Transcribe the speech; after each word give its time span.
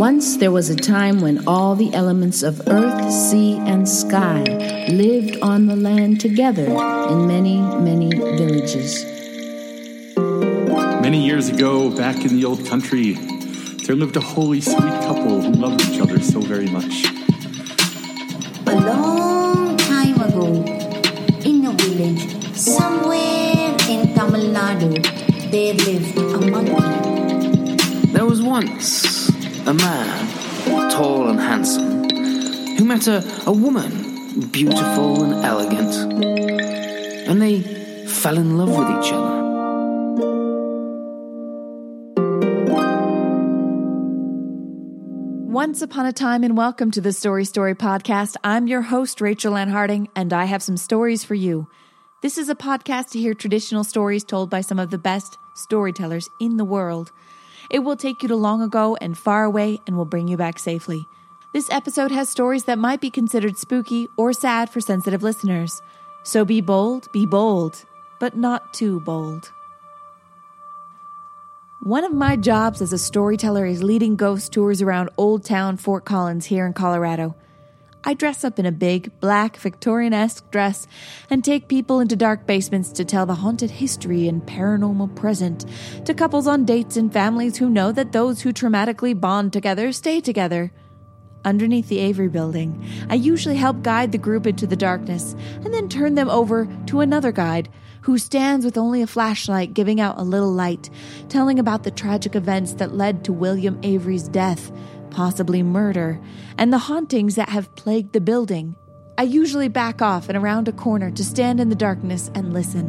Once 0.00 0.38
there 0.38 0.50
was 0.50 0.70
a 0.70 0.74
time 0.74 1.20
when 1.20 1.46
all 1.46 1.76
the 1.76 1.92
elements 1.92 2.42
of 2.42 2.66
earth, 2.68 3.12
sea, 3.12 3.58
and 3.66 3.86
sky 3.86 4.42
lived 4.88 5.36
on 5.42 5.66
the 5.66 5.76
land 5.76 6.18
together 6.18 6.64
in 7.10 7.26
many, 7.26 7.58
many 7.60 8.08
villages. 8.08 9.04
Many 11.02 11.22
years 11.22 11.50
ago, 11.50 11.94
back 11.94 12.16
in 12.24 12.34
the 12.34 12.46
old 12.46 12.64
country, 12.64 13.12
there 13.84 13.94
lived 13.94 14.16
a 14.16 14.22
holy, 14.22 14.62
sweet 14.62 14.78
couple 15.04 15.42
who 15.42 15.52
loved 15.52 15.82
each 15.82 16.00
other 16.00 16.18
so 16.18 16.40
very 16.40 16.70
much. 16.70 17.04
A 18.68 18.76
long 18.76 19.76
time 19.76 20.18
ago, 20.22 20.64
in 21.44 21.66
a 21.66 21.72
village 21.72 22.56
somewhere 22.56 23.76
in 23.90 24.14
Tamil 24.14 24.48
Nadu, 24.48 24.96
there 25.50 25.74
lived 25.74 26.16
a 26.16 26.50
monkey. 26.50 28.12
There 28.14 28.24
was 28.24 28.40
once 28.40 29.19
a 29.70 29.74
man, 29.74 30.90
tall 30.90 31.28
and 31.28 31.38
handsome, 31.38 32.02
who 32.76 32.84
met 32.84 33.06
a, 33.06 33.22
a 33.46 33.52
woman, 33.52 34.48
beautiful 34.48 35.22
and 35.22 35.44
elegant, 35.44 35.94
and 37.28 37.40
they 37.40 37.62
fell 38.04 38.36
in 38.36 38.58
love 38.58 38.70
with 38.70 38.88
each 38.98 39.12
other. 39.12 39.38
Once 45.46 45.82
upon 45.82 46.04
a 46.04 46.12
time, 46.12 46.42
and 46.42 46.56
welcome 46.56 46.90
to 46.90 47.00
the 47.00 47.12
Story 47.12 47.44
Story 47.44 47.76
podcast. 47.76 48.34
I'm 48.42 48.66
your 48.66 48.82
host, 48.82 49.20
Rachel 49.20 49.56
Ann 49.56 49.68
Harding, 49.68 50.08
and 50.16 50.32
I 50.32 50.46
have 50.46 50.64
some 50.64 50.76
stories 50.76 51.22
for 51.22 51.36
you. 51.36 51.68
This 52.22 52.38
is 52.38 52.48
a 52.48 52.56
podcast 52.56 53.10
to 53.10 53.20
hear 53.20 53.34
traditional 53.34 53.84
stories 53.84 54.24
told 54.24 54.50
by 54.50 54.62
some 54.62 54.80
of 54.80 54.90
the 54.90 54.98
best 54.98 55.38
storytellers 55.54 56.28
in 56.40 56.56
the 56.56 56.64
world. 56.64 57.12
It 57.70 57.78
will 57.80 57.96
take 57.96 58.22
you 58.22 58.28
to 58.28 58.36
long 58.36 58.60
ago 58.60 58.96
and 59.00 59.16
far 59.16 59.44
away 59.44 59.80
and 59.86 59.96
will 59.96 60.04
bring 60.04 60.26
you 60.26 60.36
back 60.36 60.58
safely. 60.58 61.06
This 61.52 61.70
episode 61.70 62.10
has 62.10 62.28
stories 62.28 62.64
that 62.64 62.78
might 62.78 63.00
be 63.00 63.10
considered 63.10 63.56
spooky 63.56 64.08
or 64.16 64.32
sad 64.32 64.68
for 64.68 64.80
sensitive 64.80 65.22
listeners. 65.22 65.80
So 66.24 66.44
be 66.44 66.60
bold, 66.60 67.10
be 67.12 67.26
bold, 67.26 67.84
but 68.18 68.36
not 68.36 68.74
too 68.74 69.00
bold. 69.00 69.52
One 71.82 72.04
of 72.04 72.12
my 72.12 72.36
jobs 72.36 72.82
as 72.82 72.92
a 72.92 72.98
storyteller 72.98 73.64
is 73.64 73.82
leading 73.82 74.14
ghost 74.14 74.52
tours 74.52 74.82
around 74.82 75.10
Old 75.16 75.44
Town 75.44 75.76
Fort 75.76 76.04
Collins 76.04 76.44
here 76.44 76.66
in 76.66 76.72
Colorado. 76.72 77.34
I 78.02 78.14
dress 78.14 78.44
up 78.44 78.58
in 78.58 78.64
a 78.64 78.72
big, 78.72 79.10
black, 79.20 79.58
Victorian 79.58 80.14
esque 80.14 80.50
dress 80.50 80.86
and 81.28 81.44
take 81.44 81.68
people 81.68 82.00
into 82.00 82.16
dark 82.16 82.46
basements 82.46 82.90
to 82.92 83.04
tell 83.04 83.26
the 83.26 83.34
haunted 83.34 83.70
history 83.70 84.26
and 84.26 84.42
paranormal 84.42 85.14
present 85.14 85.66
to 86.06 86.14
couples 86.14 86.46
on 86.46 86.64
dates 86.64 86.96
and 86.96 87.12
families 87.12 87.58
who 87.58 87.68
know 87.68 87.92
that 87.92 88.12
those 88.12 88.40
who 88.40 88.52
traumatically 88.52 89.18
bond 89.18 89.52
together 89.52 89.92
stay 89.92 90.20
together. 90.20 90.72
Underneath 91.44 91.88
the 91.88 91.98
Avery 91.98 92.28
building, 92.28 92.82
I 93.08 93.14
usually 93.14 93.56
help 93.56 93.82
guide 93.82 94.12
the 94.12 94.18
group 94.18 94.46
into 94.46 94.66
the 94.66 94.76
darkness 94.76 95.34
and 95.64 95.72
then 95.72 95.88
turn 95.88 96.14
them 96.14 96.28
over 96.28 96.68
to 96.86 97.00
another 97.00 97.32
guide 97.32 97.68
who 98.02 98.18
stands 98.18 98.64
with 98.64 98.78
only 98.78 99.02
a 99.02 99.06
flashlight 99.06 99.74
giving 99.74 100.00
out 100.00 100.18
a 100.18 100.22
little 100.22 100.52
light, 100.52 100.88
telling 101.28 101.58
about 101.58 101.82
the 101.82 101.90
tragic 101.90 102.34
events 102.34 102.74
that 102.74 102.94
led 102.94 103.24
to 103.24 103.32
William 103.32 103.78
Avery's 103.82 104.28
death, 104.28 104.72
possibly 105.10 105.62
murder, 105.62 106.20
and 106.56 106.72
the 106.72 106.78
hauntings 106.78 107.34
that 107.34 107.48
have 107.48 107.74
plagued 107.74 108.12
the 108.12 108.20
building. 108.20 108.76
I 109.18 109.24
usually 109.24 109.68
back 109.68 110.00
off 110.00 110.28
and 110.28 110.38
around 110.38 110.68
a 110.68 110.72
corner 110.72 111.10
to 111.10 111.24
stand 111.24 111.60
in 111.60 111.68
the 111.68 111.74
darkness 111.74 112.30
and 112.34 112.54
listen. 112.54 112.86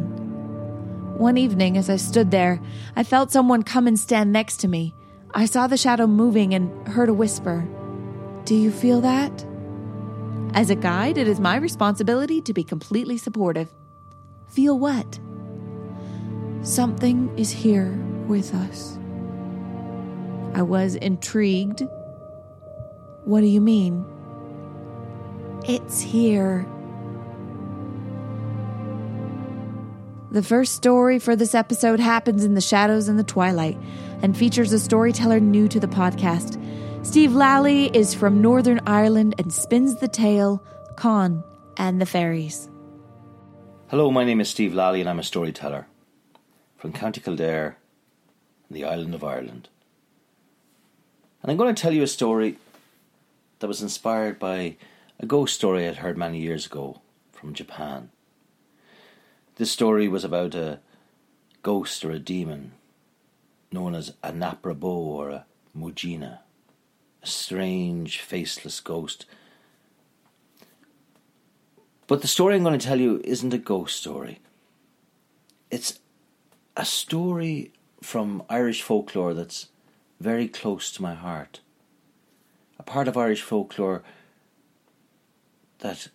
One 1.18 1.36
evening, 1.36 1.76
as 1.76 1.90
I 1.90 1.96
stood 1.96 2.30
there, 2.30 2.60
I 2.96 3.04
felt 3.04 3.30
someone 3.30 3.62
come 3.62 3.86
and 3.86 3.98
stand 3.98 4.32
next 4.32 4.56
to 4.58 4.68
me. 4.68 4.94
I 5.34 5.44
saw 5.46 5.66
the 5.66 5.76
shadow 5.76 6.06
moving 6.06 6.54
and 6.54 6.88
heard 6.88 7.08
a 7.08 7.14
whisper. 7.14 7.66
Do 8.44 8.54
you 8.54 8.70
feel 8.70 9.00
that? 9.02 9.44
As 10.54 10.70
a 10.70 10.74
guide, 10.74 11.18
it 11.18 11.28
is 11.28 11.40
my 11.40 11.56
responsibility 11.56 12.40
to 12.42 12.52
be 12.52 12.64
completely 12.64 13.18
supportive. 13.18 13.68
Feel 14.48 14.78
what? 14.78 15.18
Something 16.62 17.32
is 17.38 17.50
here 17.50 17.92
with 18.26 18.54
us. 18.54 18.98
I 20.54 20.62
was 20.62 20.96
intrigued. 20.96 21.82
What 23.24 23.40
do 23.40 23.46
you 23.46 23.60
mean? 23.60 24.04
It's 25.68 26.00
here. 26.00 26.66
The 30.32 30.42
first 30.42 30.74
story 30.74 31.20
for 31.20 31.36
this 31.36 31.54
episode 31.54 32.00
happens 32.00 32.42
in 32.44 32.54
the 32.54 32.60
shadows 32.60 33.06
and 33.06 33.18
the 33.18 33.24
twilight 33.24 33.78
and 34.22 34.36
features 34.36 34.72
a 34.72 34.80
storyteller 34.80 35.38
new 35.38 35.68
to 35.68 35.78
the 35.78 35.86
podcast. 35.86 36.58
Steve 37.06 37.32
Lally 37.32 37.94
is 37.96 38.12
from 38.12 38.40
Northern 38.40 38.80
Ireland 38.86 39.36
and 39.38 39.52
spins 39.52 39.96
the 39.96 40.08
tale 40.08 40.60
Con 40.96 41.44
and 41.76 42.00
the 42.00 42.06
Fairies. 42.06 42.68
Hello, 43.88 44.10
my 44.10 44.24
name 44.24 44.40
is 44.40 44.48
Steve 44.48 44.74
Lally 44.74 45.00
and 45.00 45.08
I'm 45.08 45.18
a 45.20 45.24
storyteller 45.24 45.86
from 46.76 46.92
County 46.92 47.20
Kildare 47.20 47.76
on 48.68 48.74
the 48.74 48.84
island 48.84 49.14
of 49.14 49.22
Ireland. 49.22 49.68
And 51.42 51.52
I'm 51.52 51.58
going 51.58 51.72
to 51.72 51.80
tell 51.80 51.92
you 51.92 52.02
a 52.02 52.08
story 52.08 52.56
that 53.62 53.68
was 53.68 53.80
inspired 53.80 54.40
by 54.40 54.76
a 55.20 55.24
ghost 55.24 55.54
story 55.54 55.86
I'd 55.86 55.98
heard 55.98 56.18
many 56.18 56.40
years 56.40 56.66
ago 56.66 57.00
from 57.30 57.54
Japan. 57.54 58.10
This 59.54 59.70
story 59.70 60.08
was 60.08 60.24
about 60.24 60.56
a 60.56 60.80
ghost 61.62 62.04
or 62.04 62.10
a 62.10 62.18
demon 62.18 62.72
known 63.70 63.94
as 63.94 64.14
a 64.20 64.32
Nopperabo 64.32 64.82
or 64.82 65.30
a 65.30 65.46
Mujina, 65.78 66.40
a 67.22 67.26
strange, 67.26 68.18
faceless 68.18 68.80
ghost. 68.80 69.26
But 72.08 72.20
the 72.20 72.26
story 72.26 72.56
I'm 72.56 72.64
going 72.64 72.76
to 72.76 72.84
tell 72.84 72.98
you 72.98 73.20
isn't 73.22 73.54
a 73.54 73.58
ghost 73.58 73.96
story. 73.96 74.40
It's 75.70 76.00
a 76.76 76.84
story 76.84 77.70
from 78.02 78.42
Irish 78.50 78.82
folklore 78.82 79.34
that's 79.34 79.68
very 80.18 80.48
close 80.48 80.90
to 80.90 81.02
my 81.02 81.14
heart. 81.14 81.60
A 82.82 82.84
part 82.84 83.06
of 83.06 83.16
Irish 83.16 83.42
folklore 83.42 84.02
that 85.78 86.08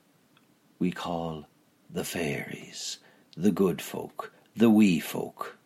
we 0.80 0.92
call 0.92 1.48
the 1.90 2.04
fairies 2.04 2.98
the 3.38 3.54
good 3.54 3.82
folk, 3.82 4.34
the 4.54 4.70
wee 4.70 5.00
folk. 5.00 5.58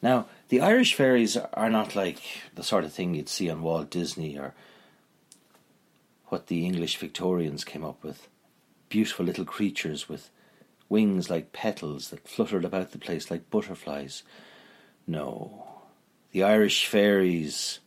Now, 0.00 0.26
the 0.48 0.62
Irish 0.62 0.94
fairies 0.94 1.36
are 1.36 1.68
not 1.68 1.94
like 1.94 2.22
the 2.54 2.62
sort 2.62 2.84
of 2.84 2.94
thing 2.94 3.14
you'd 3.14 3.28
see 3.28 3.50
on 3.50 3.60
Walt 3.60 3.90
Disney 3.90 4.38
or 4.38 4.54
what 6.28 6.46
the 6.46 6.64
English 6.64 6.96
Victorians 6.96 7.62
came 7.62 7.84
up 7.84 8.02
with. 8.02 8.26
Beautiful 8.88 9.26
little 9.26 9.44
creatures 9.44 10.08
with 10.08 10.30
wings 10.88 11.28
like 11.28 11.52
petals 11.52 12.08
that 12.08 12.26
fluttered 12.26 12.64
about 12.64 12.92
the 12.92 12.98
place 12.98 13.30
like 13.30 13.50
butterflies. 13.50 14.22
No, 15.06 15.66
the 16.30 16.42
Irish 16.42 16.86
fairies 16.86 17.80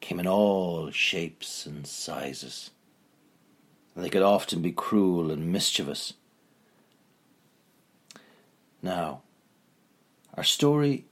came 0.00 0.18
in 0.18 0.26
all 0.26 0.90
shapes 0.90 1.66
and 1.66 1.86
sizes, 1.86 2.70
and 3.94 4.04
they 4.04 4.10
could 4.10 4.22
often 4.22 4.62
be 4.62 4.72
cruel 4.72 5.30
and 5.30 5.52
mischievous. 5.52 6.14
Now, 8.82 9.22
our 10.34 10.44
story 10.44 11.04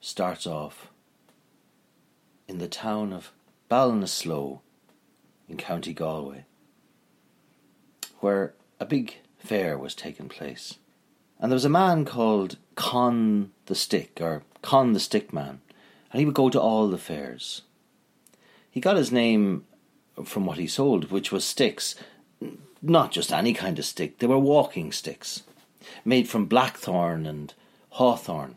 starts 0.00 0.46
off 0.46 0.88
in 2.48 2.58
the 2.58 2.68
town 2.68 3.12
of 3.12 3.32
Ballinasloe 3.70 4.60
in 5.48 5.56
County 5.56 5.92
Galway, 5.92 6.44
where 8.20 8.54
a 8.80 8.86
big 8.86 9.18
fair 9.38 9.76
was 9.76 9.94
taking 9.94 10.28
place. 10.28 10.78
And 11.38 11.50
there 11.50 11.56
was 11.56 11.64
a 11.64 11.70
man 11.70 12.04
called 12.04 12.56
Con 12.74 13.52
the 13.66 13.74
Stick, 13.74 14.18
or 14.20 14.42
Con 14.62 14.92
the 14.92 15.00
Stick 15.00 15.32
Man, 15.32 15.60
and 16.10 16.20
he 16.20 16.24
would 16.24 16.34
go 16.34 16.48
to 16.48 16.60
all 16.60 16.88
the 16.88 16.98
fairs. 16.98 17.62
He 18.74 18.80
got 18.80 18.96
his 18.96 19.12
name 19.12 19.66
from 20.24 20.46
what 20.46 20.58
he 20.58 20.66
sold, 20.66 21.12
which 21.12 21.30
was 21.30 21.44
sticks, 21.44 21.94
not 22.82 23.12
just 23.12 23.32
any 23.32 23.54
kind 23.54 23.78
of 23.78 23.84
stick, 23.84 24.18
they 24.18 24.26
were 24.26 24.36
walking 24.36 24.90
sticks 24.90 25.44
made 26.04 26.28
from 26.28 26.46
blackthorn 26.46 27.24
and 27.24 27.54
hawthorn. 27.90 28.56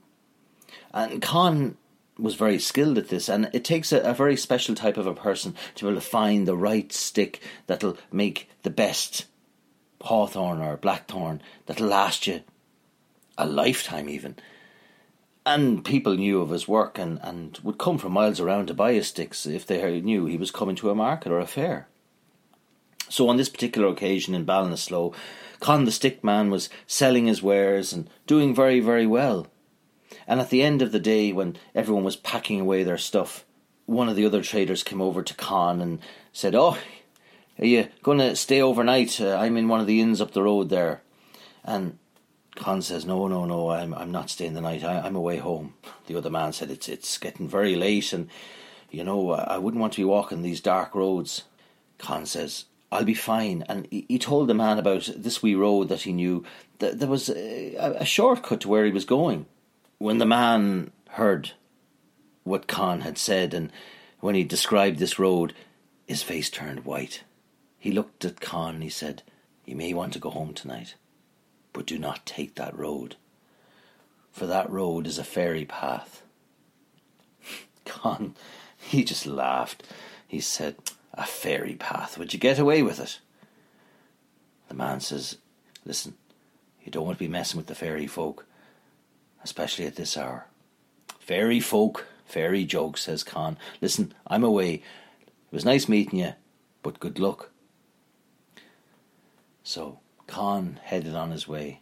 And 0.92 1.22
Con 1.22 1.78
was 2.18 2.34
very 2.34 2.58
skilled 2.58 2.98
at 2.98 3.10
this, 3.10 3.30
and 3.30 3.48
it 3.54 3.64
takes 3.64 3.92
a, 3.92 4.00
a, 4.00 4.14
very 4.16 4.36
special 4.36 4.74
type 4.74 4.98
of 4.98 5.06
a 5.06 5.14
person 5.14 5.54
to 5.76 5.86
be 5.86 5.92
able 5.92 6.02
to 6.02 6.08
find 6.08 6.48
the 6.48 6.58
right 6.58 6.92
stick 6.92 7.40
that'll 7.68 8.00
make 8.12 8.50
the 8.64 8.72
best 8.72 9.26
hawthorn 10.02 10.62
or 10.62 10.78
blackthorn 10.78 11.44
that'll 11.68 11.86
last 11.86 12.26
you 12.26 12.42
a 13.38 13.46
lifetime, 13.46 14.10
even. 14.10 14.36
And 15.48 15.86
people 15.86 16.18
knew 16.18 16.42
of 16.42 16.50
his 16.50 16.68
work 16.68 17.00
and, 17.00 17.22
and 17.24 17.58
would 17.64 17.78
come 17.78 17.98
from 17.98 18.12
miles 18.12 18.42
around 18.42 18.68
to 18.68 18.74
buy 18.74 18.92
his 18.92 19.08
sticks 19.08 19.46
if 19.46 19.66
they 19.66 20.02
knew 20.02 20.26
he 20.26 20.36
was 20.36 20.52
coming 20.52 20.76
to 20.76 20.90
a 20.90 20.96
market 20.96 21.32
or 21.32 21.40
a 21.40 21.48
fair. 21.48 21.88
So 23.08 23.30
on 23.30 23.38
this 23.38 23.48
particular 23.48 23.88
occasion 23.88 24.36
in 24.36 24.46
Ballinasloe, 24.46 25.16
Con 25.62 25.86
the 25.86 25.92
stick 25.94 26.22
man 26.22 26.52
was 26.52 26.70
selling 26.86 27.28
his 27.28 27.42
wares 27.42 27.94
and 27.94 28.10
doing 28.26 28.54
very, 28.54 28.82
very 28.82 29.08
well. 29.08 29.48
And 30.28 30.42
at 30.42 30.50
the 30.50 30.62
end 30.62 30.82
of 30.82 30.92
the 30.92 31.00
day, 31.00 31.32
when 31.32 31.56
everyone 31.74 32.04
was 32.04 32.18
packing 32.18 32.60
away 32.60 32.84
their 32.84 32.98
stuff, 32.98 33.46
one 33.86 34.10
of 34.10 34.18
the 34.18 34.26
other 34.26 34.44
traders 34.44 34.84
came 34.84 35.02
over 35.02 35.24
to 35.24 35.34
Con 35.34 35.80
and 35.80 36.00
said, 36.34 36.56
"Oh, 36.56 36.78
are 37.58 37.66
you 37.66 37.88
going 38.04 38.20
to 38.20 38.36
stay 38.36 38.62
overnight? 38.62 39.22
Uh, 39.22 39.38
I'm 39.38 39.56
in 39.56 39.70
one 39.70 39.80
of 39.80 39.88
the 39.88 40.02
inns 40.02 40.20
up 40.20 40.32
the 40.32 40.44
road 40.44 40.68
there." 40.68 41.02
And 41.64 41.98
Con 42.58 42.82
says, 42.82 43.06
"No, 43.06 43.28
no, 43.28 43.46
no. 43.46 43.70
I'm 43.70 43.94
I'm 43.94 44.12
not 44.12 44.30
staying 44.30 44.54
the 44.54 44.62
night. 44.62 44.84
I, 44.84 45.00
I'm 45.00 45.16
away 45.16 45.38
home." 45.38 45.76
The 46.08 46.16
other 46.18 46.30
man 46.30 46.52
said, 46.54 46.70
"It's 46.70 46.90
it's 46.90 47.18
getting 47.18 47.48
very 47.48 47.76
late, 47.76 48.12
and 48.12 48.30
you 48.92 49.04
know 49.04 49.32
I 49.32 49.58
wouldn't 49.58 49.80
want 49.80 49.94
to 49.94 50.02
be 50.02 50.06
walking 50.06 50.42
these 50.42 50.62
dark 50.62 50.94
roads." 50.96 51.44
Con 51.98 52.26
says, 52.26 52.66
"I'll 52.92 53.06
be 53.06 53.14
fine." 53.14 53.64
And 53.70 53.88
he, 53.90 54.06
he 54.10 54.20
told 54.20 54.50
the 54.50 54.54
man 54.54 54.80
about 54.80 55.10
this 55.16 55.42
wee 55.42 55.56
road 55.56 55.90
that 55.90 56.02
he 56.02 56.14
knew. 56.14 56.44
That 56.80 57.00
there 57.00 57.08
was 57.08 57.30
a, 57.30 57.76
a 57.76 58.06
shortcut 58.06 58.62
to 58.62 58.70
where 58.70 58.86
he 58.86 58.92
was 58.92 59.06
going. 59.06 59.46
When 59.98 60.18
the 60.18 60.26
man 60.26 60.92
heard 61.12 61.52
what 62.44 62.68
Con 62.68 63.02
had 63.02 63.18
said, 63.18 63.54
and 63.54 63.72
when 64.20 64.36
he 64.36 64.44
described 64.44 65.00
this 65.00 65.20
road, 65.20 65.54
his 66.08 66.24
face 66.24 66.50
turned 66.50 66.86
white. 66.86 67.24
He 67.78 67.92
looked 67.92 68.26
at 68.26 68.42
Con 68.42 68.76
and 68.76 68.84
he 68.84 68.90
said, 68.90 69.24
You 69.66 69.76
may 69.76 69.94
want 69.94 70.14
to 70.14 70.20
go 70.20 70.30
home 70.30 70.54
tonight, 70.54 70.96
but 71.78 71.86
do 71.86 72.00
not 72.00 72.26
take 72.26 72.56
that 72.56 72.76
road, 72.76 73.18
for 74.32 74.48
that 74.48 74.68
road 74.68 75.06
is 75.06 75.20
a 75.20 75.24
fairy 75.24 75.64
path. 75.64 76.24
Con, 77.86 78.34
he 78.76 79.04
just 79.04 79.28
laughed. 79.28 79.84
He 80.28 80.40
said, 80.40 80.78
A 81.14 81.28
fairy 81.28 81.76
path, 81.76 82.18
would 82.18 82.34
you 82.34 82.40
get 82.40 82.58
away 82.58 82.82
with 82.82 83.00
it? 83.00 83.20
The 84.70 84.74
man 84.74 85.02
says, 85.02 85.38
Listen, 85.86 86.16
you 86.84 86.92
don't 86.92 87.06
want 87.06 87.20
to 87.20 87.24
be 87.24 87.30
messing 87.30 87.60
with 87.60 87.68
the 87.68 87.76
fairy 87.76 88.08
folk, 88.08 88.48
especially 89.44 89.86
at 89.86 89.98
this 89.98 90.18
hour. 90.18 90.48
Fairy 91.20 91.60
folk, 91.60 92.08
fairy 92.26 92.66
jokes, 92.66 93.04
says 93.04 93.24
Con. 93.24 93.56
Listen, 93.82 94.16
I'm 94.26 94.44
away. 94.44 94.74
It 94.74 95.52
was 95.52 95.64
nice 95.64 95.88
meeting 95.88 96.18
you, 96.18 96.34
but 96.82 97.00
good 97.00 97.20
luck. 97.20 97.52
So 99.62 100.00
Con 100.28 100.80
headed 100.84 101.16
on 101.16 101.32
his 101.32 101.48
way 101.48 101.82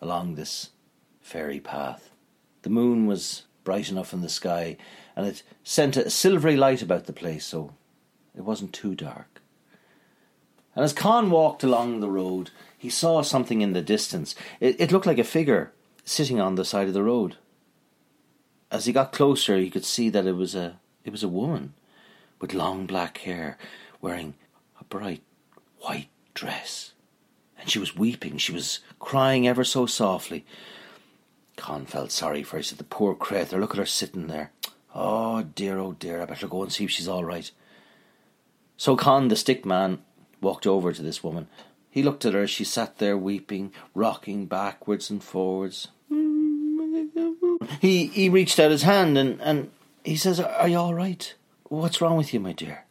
along 0.00 0.34
this 0.34 0.70
fairy 1.20 1.60
path. 1.60 2.10
The 2.62 2.70
moon 2.70 3.06
was 3.06 3.44
bright 3.64 3.90
enough 3.90 4.12
in 4.12 4.20
the 4.20 4.28
sky, 4.28 4.76
and 5.14 5.26
it 5.26 5.42
sent 5.62 5.96
a 5.96 6.10
silvery 6.10 6.56
light 6.56 6.82
about 6.82 7.06
the 7.06 7.12
place, 7.12 7.44
so 7.44 7.74
it 8.36 8.42
wasn't 8.42 8.72
too 8.72 8.94
dark. 8.94 9.40
And 10.74 10.84
as 10.84 10.92
Con 10.92 11.30
walked 11.30 11.62
along 11.62 12.00
the 12.00 12.10
road, 12.10 12.50
he 12.76 12.88
saw 12.88 13.22
something 13.22 13.60
in 13.60 13.74
the 13.74 13.82
distance. 13.82 14.34
It, 14.58 14.80
it 14.80 14.90
looked 14.90 15.06
like 15.06 15.18
a 15.18 15.24
figure 15.24 15.72
sitting 16.04 16.40
on 16.40 16.54
the 16.54 16.64
side 16.64 16.88
of 16.88 16.94
the 16.94 17.02
road. 17.02 17.36
As 18.70 18.86
he 18.86 18.92
got 18.92 19.12
closer, 19.12 19.58
he 19.58 19.70
could 19.70 19.84
see 19.84 20.08
that 20.08 20.26
it 20.26 20.32
was 20.32 20.54
a 20.54 20.80
it 21.04 21.10
was 21.10 21.22
a 21.22 21.28
woman 21.28 21.74
with 22.40 22.54
long 22.54 22.86
black 22.86 23.18
hair, 23.18 23.58
wearing 24.00 24.34
a 24.80 24.84
bright 24.84 25.22
white 25.78 26.08
dress. 26.32 26.92
And 27.62 27.70
she 27.70 27.78
was 27.78 27.96
weeping. 27.96 28.38
She 28.38 28.52
was 28.52 28.80
crying 28.98 29.46
ever 29.46 29.62
so 29.62 29.86
softly. 29.86 30.44
Con 31.56 31.86
felt 31.86 32.10
sorry 32.10 32.42
for 32.42 32.56
her. 32.56 32.58
He 32.58 32.64
said, 32.64 32.78
The 32.78 32.84
poor 32.84 33.14
creature, 33.14 33.60
look 33.60 33.70
at 33.70 33.78
her 33.78 33.86
sitting 33.86 34.26
there. 34.26 34.50
Oh 34.94 35.42
dear, 35.42 35.78
oh 35.78 35.92
dear, 35.92 36.20
I 36.20 36.24
better 36.26 36.48
go 36.48 36.64
and 36.64 36.72
see 36.72 36.84
if 36.84 36.90
she's 36.90 37.08
all 37.08 37.24
right. 37.24 37.50
So 38.76 38.96
Con, 38.96 39.28
the 39.28 39.36
stick 39.36 39.64
man, 39.64 40.00
walked 40.40 40.66
over 40.66 40.92
to 40.92 41.02
this 41.02 41.22
woman. 41.22 41.46
He 41.88 42.02
looked 42.02 42.24
at 42.24 42.34
her 42.34 42.42
as 42.42 42.50
she 42.50 42.64
sat 42.64 42.98
there 42.98 43.16
weeping, 43.16 43.72
rocking 43.94 44.46
backwards 44.46 45.08
and 45.08 45.22
forwards. 45.22 45.88
He 47.80 48.06
he 48.06 48.28
reached 48.28 48.58
out 48.58 48.72
his 48.72 48.82
hand 48.82 49.16
and, 49.16 49.40
and 49.40 49.70
he 50.04 50.16
says, 50.16 50.40
Are 50.40 50.68
you 50.68 50.78
all 50.78 50.94
right? 50.94 51.32
What's 51.64 52.00
wrong 52.00 52.16
with 52.16 52.34
you, 52.34 52.40
my 52.40 52.52
dear? 52.52 52.84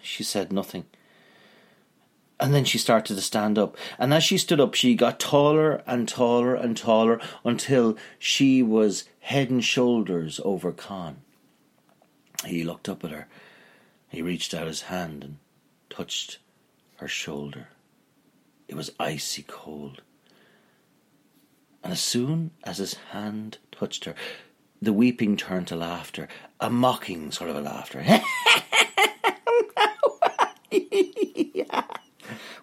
She 0.00 0.22
said 0.22 0.52
nothing. 0.52 0.84
And 2.38 2.54
then 2.54 2.64
she 2.64 2.78
started 2.78 3.14
to 3.14 3.22
stand 3.22 3.58
up. 3.58 3.76
And 3.98 4.12
as 4.12 4.22
she 4.22 4.36
stood 4.36 4.60
up, 4.60 4.74
she 4.74 4.94
got 4.94 5.18
taller 5.18 5.82
and 5.86 6.06
taller 6.06 6.54
and 6.54 6.76
taller 6.76 7.20
until 7.44 7.96
she 8.18 8.62
was 8.62 9.04
head 9.20 9.48
and 9.48 9.64
shoulders 9.64 10.40
over 10.44 10.70
Con. 10.72 11.22
He 12.44 12.62
looked 12.62 12.88
up 12.88 13.04
at 13.04 13.10
her. 13.10 13.26
He 14.08 14.20
reached 14.20 14.52
out 14.52 14.66
his 14.66 14.82
hand 14.82 15.24
and 15.24 15.38
touched 15.88 16.38
her 16.96 17.08
shoulder. 17.08 17.68
It 18.68 18.74
was 18.74 18.92
icy 19.00 19.44
cold. 19.46 20.02
And 21.82 21.92
as 21.92 22.00
soon 22.00 22.50
as 22.64 22.78
his 22.78 22.94
hand 23.12 23.58
touched 23.72 24.04
her, 24.04 24.14
the 24.82 24.92
weeping 24.92 25.36
turned 25.36 25.68
to 25.68 25.76
laughter, 25.76 26.28
a 26.60 26.68
mocking 26.68 27.30
sort 27.32 27.48
of 27.48 27.56
a 27.56 27.60
laughter. 27.60 28.04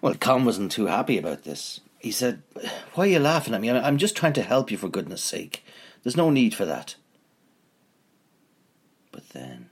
well, 0.04 0.14
Con 0.16 0.44
wasn't 0.44 0.70
too 0.70 0.84
happy 0.84 1.16
about 1.16 1.44
this. 1.44 1.80
He 1.98 2.12
said, 2.12 2.42
Why 2.92 3.04
are 3.04 3.12
you 3.12 3.18
laughing 3.18 3.54
at 3.54 3.62
me? 3.62 3.70
I'm 3.70 3.96
just 3.96 4.14
trying 4.14 4.34
to 4.34 4.42
help 4.42 4.70
you 4.70 4.76
for 4.76 4.90
goodness 4.90 5.24
sake. 5.24 5.64
There's 6.02 6.14
no 6.14 6.28
need 6.28 6.54
for 6.54 6.66
that. 6.66 6.96
But 9.12 9.30
then 9.30 9.70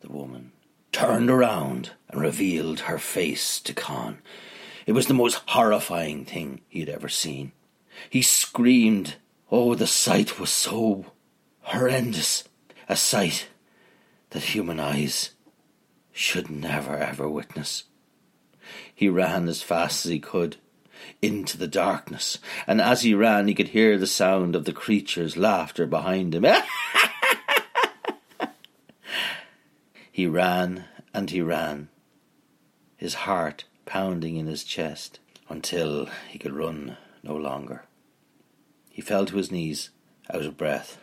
the 0.00 0.10
woman 0.10 0.52
turned 0.90 1.28
around 1.28 1.90
and 2.08 2.18
revealed 2.18 2.80
her 2.80 2.96
face 2.96 3.60
to 3.60 3.74
Con. 3.74 4.22
It 4.86 4.92
was 4.92 5.06
the 5.06 5.12
most 5.12 5.42
horrifying 5.48 6.24
thing 6.24 6.62
he 6.70 6.80
had 6.80 6.88
ever 6.88 7.10
seen. 7.10 7.52
He 8.08 8.22
screamed. 8.22 9.16
Oh, 9.50 9.74
the 9.74 9.86
sight 9.86 10.40
was 10.40 10.48
so 10.48 11.12
horrendous. 11.60 12.44
A 12.88 12.96
sight 12.96 13.48
that 14.30 14.44
human 14.44 14.80
eyes 14.80 15.32
should 16.10 16.48
never 16.48 16.96
ever 16.96 17.28
witness. 17.28 17.84
He 18.96 19.10
ran 19.10 19.46
as 19.46 19.60
fast 19.60 20.06
as 20.06 20.10
he 20.10 20.18
could 20.18 20.56
into 21.20 21.58
the 21.58 21.68
darkness, 21.68 22.38
and 22.66 22.80
as 22.80 23.02
he 23.02 23.12
ran, 23.12 23.46
he 23.46 23.54
could 23.54 23.68
hear 23.68 23.98
the 23.98 24.06
sound 24.06 24.56
of 24.56 24.64
the 24.64 24.72
creature's 24.72 25.36
laughter 25.36 25.86
behind 25.86 26.34
him. 26.34 26.46
he 30.10 30.26
ran 30.26 30.86
and 31.12 31.28
he 31.28 31.42
ran, 31.42 31.90
his 32.96 33.14
heart 33.14 33.64
pounding 33.84 34.36
in 34.36 34.46
his 34.46 34.64
chest 34.64 35.20
until 35.50 36.08
he 36.30 36.38
could 36.38 36.54
run 36.54 36.96
no 37.22 37.36
longer. 37.36 37.84
He 38.88 39.02
fell 39.02 39.26
to 39.26 39.36
his 39.36 39.52
knees, 39.52 39.90
out 40.32 40.46
of 40.46 40.56
breath. 40.56 40.96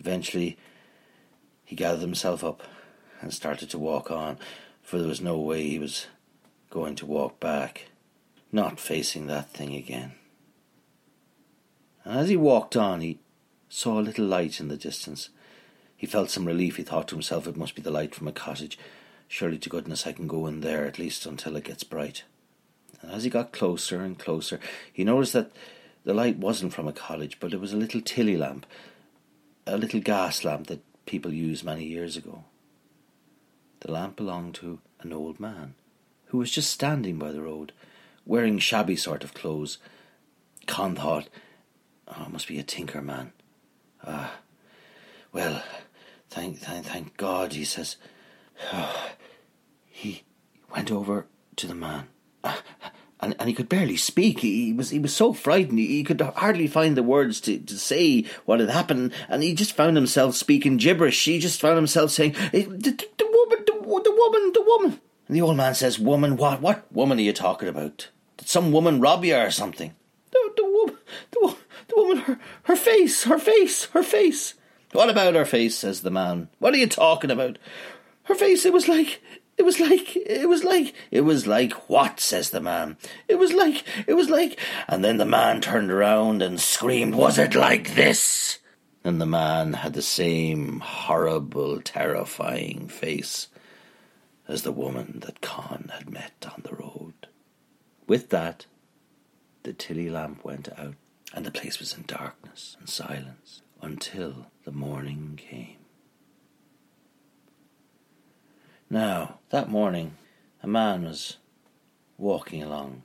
Eventually, 0.00 0.56
he 1.66 1.76
gathered 1.76 2.00
himself 2.00 2.42
up 2.42 2.62
and 3.20 3.34
started 3.34 3.68
to 3.68 3.78
walk 3.78 4.10
on, 4.10 4.38
for 4.82 4.98
there 4.98 5.06
was 5.06 5.20
no 5.20 5.38
way 5.38 5.68
he 5.68 5.78
was 5.78 6.06
going 6.70 6.94
to 6.96 7.06
walk 7.06 7.40
back, 7.40 7.86
not 8.52 8.78
facing 8.80 9.26
that 9.26 9.50
thing 9.50 9.74
again. 9.74 10.12
And 12.04 12.18
as 12.18 12.28
he 12.28 12.36
walked 12.36 12.76
on, 12.76 13.00
he 13.00 13.18
saw 13.68 13.98
a 13.98 14.02
little 14.02 14.24
light 14.24 14.60
in 14.60 14.68
the 14.68 14.76
distance. 14.76 15.30
He 15.96 16.06
felt 16.06 16.30
some 16.30 16.44
relief. 16.44 16.76
He 16.76 16.82
thought 16.82 17.08
to 17.08 17.14
himself, 17.14 17.46
it 17.46 17.56
must 17.56 17.74
be 17.74 17.82
the 17.82 17.90
light 17.90 18.14
from 18.14 18.28
a 18.28 18.32
cottage. 18.32 18.78
Surely 19.26 19.58
to 19.58 19.68
goodness 19.68 20.06
I 20.06 20.12
can 20.12 20.26
go 20.26 20.46
in 20.46 20.60
there 20.60 20.86
at 20.86 20.98
least 20.98 21.26
until 21.26 21.56
it 21.56 21.64
gets 21.64 21.84
bright. 21.84 22.24
And 23.02 23.10
as 23.10 23.24
he 23.24 23.30
got 23.30 23.52
closer 23.52 24.00
and 24.00 24.18
closer, 24.18 24.58
he 24.92 25.04
noticed 25.04 25.34
that 25.34 25.52
the 26.04 26.14
light 26.14 26.38
wasn't 26.38 26.72
from 26.72 26.88
a 26.88 26.92
cottage, 26.92 27.38
but 27.40 27.52
it 27.52 27.60
was 27.60 27.72
a 27.72 27.76
little 27.76 28.00
tilly 28.00 28.36
lamp, 28.36 28.64
a 29.66 29.76
little 29.76 30.00
gas 30.00 30.44
lamp 30.44 30.68
that 30.68 30.82
people 31.04 31.32
used 31.32 31.64
many 31.64 31.84
years 31.84 32.16
ago. 32.16 32.44
The 33.80 33.92
lamp 33.92 34.16
belonged 34.16 34.54
to 34.56 34.80
an 35.00 35.12
old 35.12 35.38
man 35.38 35.74
who 36.28 36.38
was 36.38 36.50
just 36.50 36.70
standing 36.70 37.18
by 37.18 37.32
the 37.32 37.42
road, 37.42 37.72
wearing 38.24 38.58
shabby 38.58 38.96
sort 38.96 39.24
of 39.24 39.34
clothes. 39.34 39.78
Con 40.66 40.94
thought, 40.94 41.28
oh, 42.06 42.24
it 42.26 42.32
must 42.32 42.48
be 42.48 42.58
a 42.58 42.62
tinker 42.62 43.00
man. 43.00 43.32
Ah, 44.06 44.34
well, 45.32 45.62
thank, 46.28 46.58
thank, 46.58 46.86
thank 46.86 47.16
God, 47.16 47.52
he 47.52 47.64
says. 47.64 47.96
Oh, 48.72 49.10
he 49.86 50.24
went 50.74 50.92
over 50.92 51.26
to 51.56 51.66
the 51.66 51.74
man. 51.74 52.08
Ah, 52.44 52.62
and, 53.20 53.34
and 53.38 53.48
he 53.48 53.54
could 53.54 53.68
barely 53.68 53.96
speak. 53.96 54.40
He, 54.40 54.72
was 54.72 54.90
he 54.90 54.98
was 54.98 55.14
so 55.14 55.32
frightened. 55.32 55.78
He, 55.78 56.04
could 56.04 56.20
hardly 56.20 56.66
find 56.66 56.96
the 56.96 57.02
words 57.02 57.40
to, 57.42 57.58
to 57.58 57.78
say 57.78 58.24
what 58.44 58.60
had 58.60 58.70
happened, 58.70 59.12
and 59.28 59.42
he 59.42 59.54
just 59.54 59.72
found 59.72 59.96
himself 59.96 60.36
speaking 60.36 60.76
gibberish. 60.76 61.24
He 61.24 61.38
just 61.38 61.60
found 61.60 61.76
himself 61.76 62.10
saying, 62.12 62.36
"The, 62.52 62.62
the, 62.62 63.08
the 63.18 63.26
woman, 63.26 63.64
the, 63.66 64.02
the 64.04 64.14
woman, 64.16 64.52
the 64.52 64.62
woman." 64.62 65.00
And 65.28 65.36
the 65.36 65.42
old 65.42 65.56
man 65.56 65.74
says, 65.74 65.98
"Woman, 65.98 66.36
what? 66.36 66.60
What 66.60 66.90
woman 66.92 67.18
are 67.18 67.22
you 67.22 67.32
talking 67.32 67.68
about? 67.68 68.08
Did 68.38 68.48
some 68.48 68.72
woman 68.72 69.00
rob 69.00 69.24
you 69.24 69.36
or 69.36 69.50
something?" 69.50 69.94
The, 70.32 70.52
the 70.56 70.64
woman, 70.64 70.98
the, 71.30 71.56
the 71.88 71.96
woman, 71.96 72.18
her, 72.18 72.38
her 72.64 72.76
face, 72.76 73.24
her 73.24 73.38
face, 73.38 73.84
her 73.86 74.02
face. 74.02 74.54
What 74.92 75.10
about 75.10 75.34
her 75.34 75.44
face? 75.44 75.76
says 75.76 76.00
the 76.00 76.10
man. 76.10 76.48
What 76.58 76.74
are 76.74 76.78
you 76.78 76.86
talking 76.86 77.30
about? 77.30 77.58
Her 78.24 78.34
face. 78.34 78.64
It 78.64 78.72
was 78.72 78.88
like 78.88 79.20
it 79.58 79.64
was 79.64 79.80
like, 79.80 80.16
it 80.16 80.48
was 80.48 80.62
like, 80.64 80.94
it 81.10 81.22
was 81.22 81.46
like 81.46 81.72
what? 81.90 82.20
says 82.20 82.50
the 82.50 82.60
man. 82.60 82.96
It 83.26 83.38
was 83.38 83.52
like, 83.52 83.84
it 84.06 84.14
was 84.14 84.30
like, 84.30 84.58
and 84.86 85.04
then 85.04 85.16
the 85.16 85.26
man 85.26 85.60
turned 85.60 85.90
around 85.90 86.42
and 86.42 86.60
screamed, 86.60 87.16
Was 87.16 87.38
it 87.38 87.54
like 87.54 87.94
this? 87.94 88.60
and 89.04 89.20
the 89.20 89.26
man 89.26 89.72
had 89.72 89.94
the 89.94 90.02
same 90.02 90.80
horrible, 90.80 91.80
terrifying 91.80 92.88
face 92.88 93.48
as 94.48 94.62
the 94.62 94.72
woman 94.72 95.20
that 95.26 95.42
Con 95.42 95.90
had 95.94 96.10
met 96.10 96.46
on 96.50 96.62
the 96.64 96.74
road. 96.74 97.28
With 98.06 98.30
that, 98.30 98.66
the 99.62 99.74
tilly 99.74 100.08
lamp 100.08 100.44
went 100.44 100.68
out, 100.78 100.94
and 101.34 101.44
the 101.44 101.50
place 101.50 101.78
was 101.78 101.94
in 101.94 102.04
darkness 102.06 102.76
and 102.80 102.88
silence 102.88 103.60
until 103.82 104.46
the 104.64 104.72
morning 104.72 105.38
came. 105.38 105.76
Now, 108.88 109.38
that 109.50 109.68
morning, 109.68 110.16
a 110.62 110.66
man 110.66 111.04
was 111.04 111.36
walking 112.16 112.62
along 112.62 113.02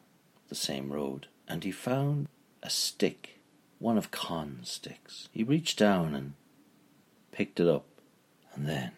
the 0.48 0.56
same 0.56 0.94
road, 0.94 1.28
and 1.48 1.66
he 1.66 1.72
found 1.72 2.30
a 2.64 2.70
stick, 2.70 3.40
one 3.80 3.98
of 3.98 4.10
Con's 4.10 4.72
sticks. 4.72 5.28
He 5.34 5.44
reached 5.44 5.78
down 5.78 6.16
and 6.16 6.34
picked 7.34 7.60
it 7.60 7.68
up, 7.68 7.86
and 8.56 8.66
then, 8.66 8.92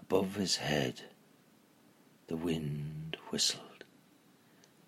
above 0.00 0.36
his 0.36 0.56
head, 0.56 1.02
the 2.26 2.36
wind 2.36 3.16
whistled, 3.30 3.84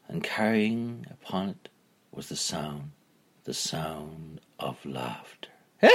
and 0.09 0.23
carrying 0.23 1.07
upon 1.11 1.51
it 1.51 1.69
was 2.13 2.29
the 2.29 2.37
sound, 2.37 2.93
the 3.45 3.55
sound 3.55 4.41
of 4.59 4.85
laughter. 4.85 5.51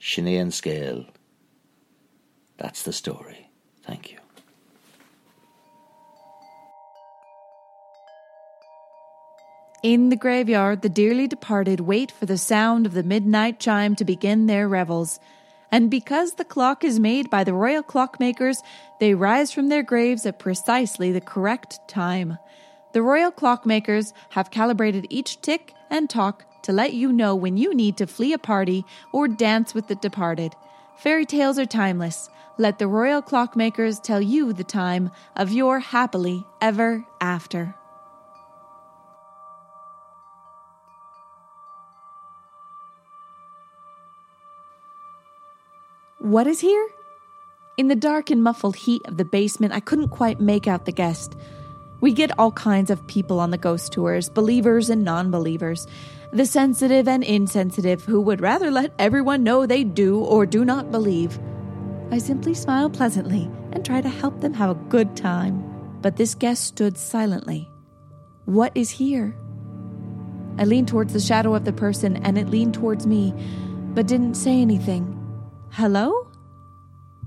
Sin 0.00 0.24
é 0.26 0.40
an 0.40 0.50
scéal. 0.50 1.06
That's 2.56 2.82
the 2.82 2.92
story. 2.92 3.50
Thank 3.82 4.10
you. 4.10 4.18
In 9.82 10.08
the 10.08 10.16
graveyard, 10.16 10.82
the 10.82 10.88
dearly 10.88 11.28
departed 11.28 11.80
wait 11.80 12.10
for 12.10 12.26
the 12.26 12.36
sound 12.36 12.84
of 12.84 12.94
the 12.94 13.04
midnight 13.04 13.60
chime 13.60 13.94
to 13.96 14.04
begin 14.04 14.46
their 14.46 14.68
revels. 14.68 15.20
And 15.70 15.90
because 15.90 16.34
the 16.34 16.44
clock 16.44 16.82
is 16.82 16.98
made 16.98 17.28
by 17.28 17.44
the 17.44 17.52
royal 17.52 17.82
clockmakers, 17.82 18.58
they 19.00 19.14
rise 19.14 19.52
from 19.52 19.68
their 19.68 19.82
graves 19.82 20.24
at 20.24 20.38
precisely 20.38 21.12
the 21.12 21.20
correct 21.20 21.80
time. 21.86 22.38
The 22.92 23.02
royal 23.02 23.30
clockmakers 23.30 24.12
have 24.30 24.50
calibrated 24.50 25.06
each 25.10 25.40
tick 25.42 25.74
and 25.90 26.08
tock 26.08 26.44
to 26.62 26.72
let 26.72 26.94
you 26.94 27.12
know 27.12 27.34
when 27.34 27.56
you 27.56 27.74
need 27.74 27.96
to 27.98 28.06
flee 28.06 28.32
a 28.32 28.38
party 28.38 28.84
or 29.12 29.28
dance 29.28 29.74
with 29.74 29.88
the 29.88 29.94
departed. 29.94 30.54
Fairy 30.96 31.26
tales 31.26 31.58
are 31.58 31.66
timeless. 31.66 32.30
Let 32.56 32.78
the 32.78 32.88
royal 32.88 33.22
clockmakers 33.22 34.02
tell 34.02 34.20
you 34.20 34.52
the 34.52 34.64
time 34.64 35.10
of 35.36 35.52
your 35.52 35.78
happily 35.78 36.44
ever 36.60 37.04
after. 37.20 37.77
What 46.28 46.46
is 46.46 46.60
here? 46.60 46.90
In 47.78 47.88
the 47.88 47.96
dark 47.96 48.28
and 48.28 48.42
muffled 48.42 48.76
heat 48.76 49.00
of 49.06 49.16
the 49.16 49.24
basement, 49.24 49.72
I 49.72 49.80
couldn't 49.80 50.08
quite 50.08 50.42
make 50.42 50.68
out 50.68 50.84
the 50.84 50.92
guest. 50.92 51.34
We 52.02 52.12
get 52.12 52.38
all 52.38 52.52
kinds 52.52 52.90
of 52.90 53.06
people 53.06 53.40
on 53.40 53.50
the 53.50 53.56
ghost 53.56 53.92
tours, 53.92 54.28
believers 54.28 54.90
and 54.90 55.04
non 55.04 55.30
believers, 55.30 55.86
the 56.30 56.44
sensitive 56.44 57.08
and 57.08 57.24
insensitive 57.24 58.04
who 58.04 58.20
would 58.20 58.42
rather 58.42 58.70
let 58.70 58.92
everyone 58.98 59.42
know 59.42 59.64
they 59.64 59.84
do 59.84 60.18
or 60.18 60.44
do 60.44 60.66
not 60.66 60.90
believe. 60.92 61.38
I 62.10 62.18
simply 62.18 62.52
smile 62.52 62.90
pleasantly 62.90 63.50
and 63.72 63.82
try 63.82 64.02
to 64.02 64.10
help 64.10 64.42
them 64.42 64.52
have 64.52 64.68
a 64.68 64.88
good 64.90 65.16
time. 65.16 65.64
But 66.02 66.16
this 66.16 66.34
guest 66.34 66.64
stood 66.64 66.98
silently. 66.98 67.70
What 68.44 68.72
is 68.74 68.90
here? 68.90 69.34
I 70.58 70.64
leaned 70.64 70.88
towards 70.88 71.14
the 71.14 71.20
shadow 71.20 71.54
of 71.54 71.64
the 71.64 71.72
person 71.72 72.18
and 72.18 72.36
it 72.36 72.50
leaned 72.50 72.74
towards 72.74 73.06
me, 73.06 73.32
but 73.94 74.06
didn't 74.06 74.34
say 74.34 74.60
anything. 74.60 75.17
Hello? 75.70 76.28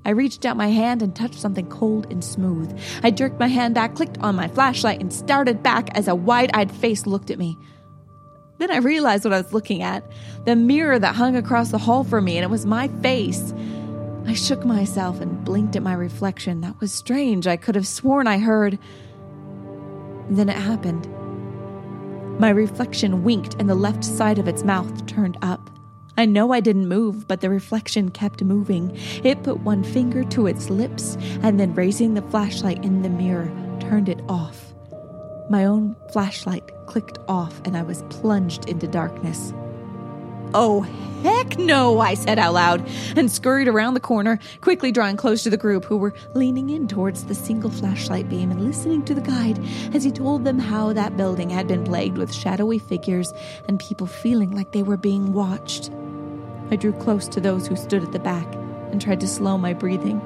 I 0.03 0.09
reached 0.09 0.45
out 0.45 0.57
my 0.57 0.69
hand 0.69 1.01
and 1.01 1.15
touched 1.15 1.39
something 1.39 1.69
cold 1.69 2.07
and 2.11 2.23
smooth. 2.23 2.77
I 3.03 3.11
jerked 3.11 3.39
my 3.39 3.47
hand 3.47 3.75
back, 3.75 3.95
clicked 3.95 4.17
on 4.19 4.35
my 4.35 4.47
flashlight, 4.47 4.99
and 4.99 5.13
started 5.13 5.61
back 5.61 5.95
as 5.95 6.07
a 6.07 6.15
wide 6.15 6.49
eyed 6.53 6.71
face 6.71 7.05
looked 7.05 7.29
at 7.29 7.37
me. 7.37 7.57
Then 8.57 8.71
I 8.71 8.77
realized 8.77 9.23
what 9.23 9.33
I 9.33 9.41
was 9.41 9.53
looking 9.53 9.81
at 9.81 10.03
the 10.45 10.55
mirror 10.55 10.97
that 10.97 11.15
hung 11.15 11.35
across 11.35 11.69
the 11.69 11.77
hall 11.77 12.03
from 12.03 12.25
me, 12.25 12.37
and 12.37 12.43
it 12.43 12.49
was 12.49 12.65
my 12.65 12.87
face. 13.01 13.53
I 14.25 14.33
shook 14.33 14.65
myself 14.65 15.21
and 15.21 15.43
blinked 15.43 15.75
at 15.75 15.83
my 15.83 15.93
reflection. 15.93 16.61
That 16.61 16.79
was 16.79 16.91
strange. 16.91 17.47
I 17.47 17.57
could 17.57 17.75
have 17.75 17.87
sworn 17.87 18.27
I 18.27 18.37
heard. 18.37 18.79
Then 20.29 20.49
it 20.49 20.57
happened. 20.57 21.07
My 22.39 22.49
reflection 22.49 23.23
winked, 23.23 23.55
and 23.59 23.69
the 23.69 23.75
left 23.75 24.03
side 24.03 24.39
of 24.39 24.47
its 24.47 24.63
mouth 24.63 25.05
turned 25.05 25.37
up. 25.41 25.69
I 26.21 26.25
know 26.25 26.53
I 26.53 26.59
didn't 26.59 26.87
move, 26.87 27.27
but 27.27 27.41
the 27.41 27.49
reflection 27.49 28.11
kept 28.11 28.43
moving. 28.43 28.95
It 29.23 29.41
put 29.41 29.61
one 29.61 29.83
finger 29.83 30.23
to 30.25 30.45
its 30.45 30.69
lips 30.69 31.17
and 31.41 31.59
then, 31.59 31.73
raising 31.73 32.13
the 32.13 32.21
flashlight 32.21 32.85
in 32.85 33.01
the 33.01 33.09
mirror, 33.09 33.51
turned 33.79 34.07
it 34.07 34.21
off. 34.29 34.71
My 35.49 35.65
own 35.65 35.95
flashlight 36.13 36.69
clicked 36.85 37.17
off 37.27 37.59
and 37.65 37.75
I 37.75 37.81
was 37.81 38.03
plunged 38.11 38.69
into 38.69 38.85
darkness. 38.85 39.51
Oh, 40.53 40.81
heck 41.23 41.57
no, 41.57 41.99
I 41.99 42.13
said 42.13 42.37
out 42.37 42.53
loud 42.53 42.87
and 43.15 43.31
scurried 43.31 43.67
around 43.67 43.95
the 43.95 43.99
corner, 43.99 44.37
quickly 44.59 44.91
drawing 44.91 45.17
close 45.17 45.41
to 45.41 45.49
the 45.49 45.57
group 45.57 45.85
who 45.85 45.97
were 45.97 46.13
leaning 46.35 46.69
in 46.69 46.87
towards 46.87 47.23
the 47.23 47.33
single 47.33 47.71
flashlight 47.71 48.29
beam 48.29 48.51
and 48.51 48.63
listening 48.63 49.03
to 49.05 49.15
the 49.15 49.21
guide 49.21 49.59
as 49.95 50.03
he 50.03 50.11
told 50.11 50.43
them 50.43 50.59
how 50.59 50.93
that 50.93 51.17
building 51.17 51.49
had 51.49 51.67
been 51.67 51.83
plagued 51.83 52.19
with 52.19 52.31
shadowy 52.31 52.77
figures 52.77 53.33
and 53.67 53.79
people 53.79 54.05
feeling 54.05 54.51
like 54.51 54.71
they 54.71 54.83
were 54.83 54.97
being 54.97 55.33
watched. 55.33 55.89
I 56.71 56.77
drew 56.77 56.93
close 56.93 57.27
to 57.27 57.41
those 57.41 57.67
who 57.67 57.75
stood 57.75 58.01
at 58.01 58.13
the 58.13 58.19
back 58.19 58.47
and 58.91 59.01
tried 59.01 59.19
to 59.19 59.27
slow 59.27 59.57
my 59.57 59.73
breathing, 59.73 60.21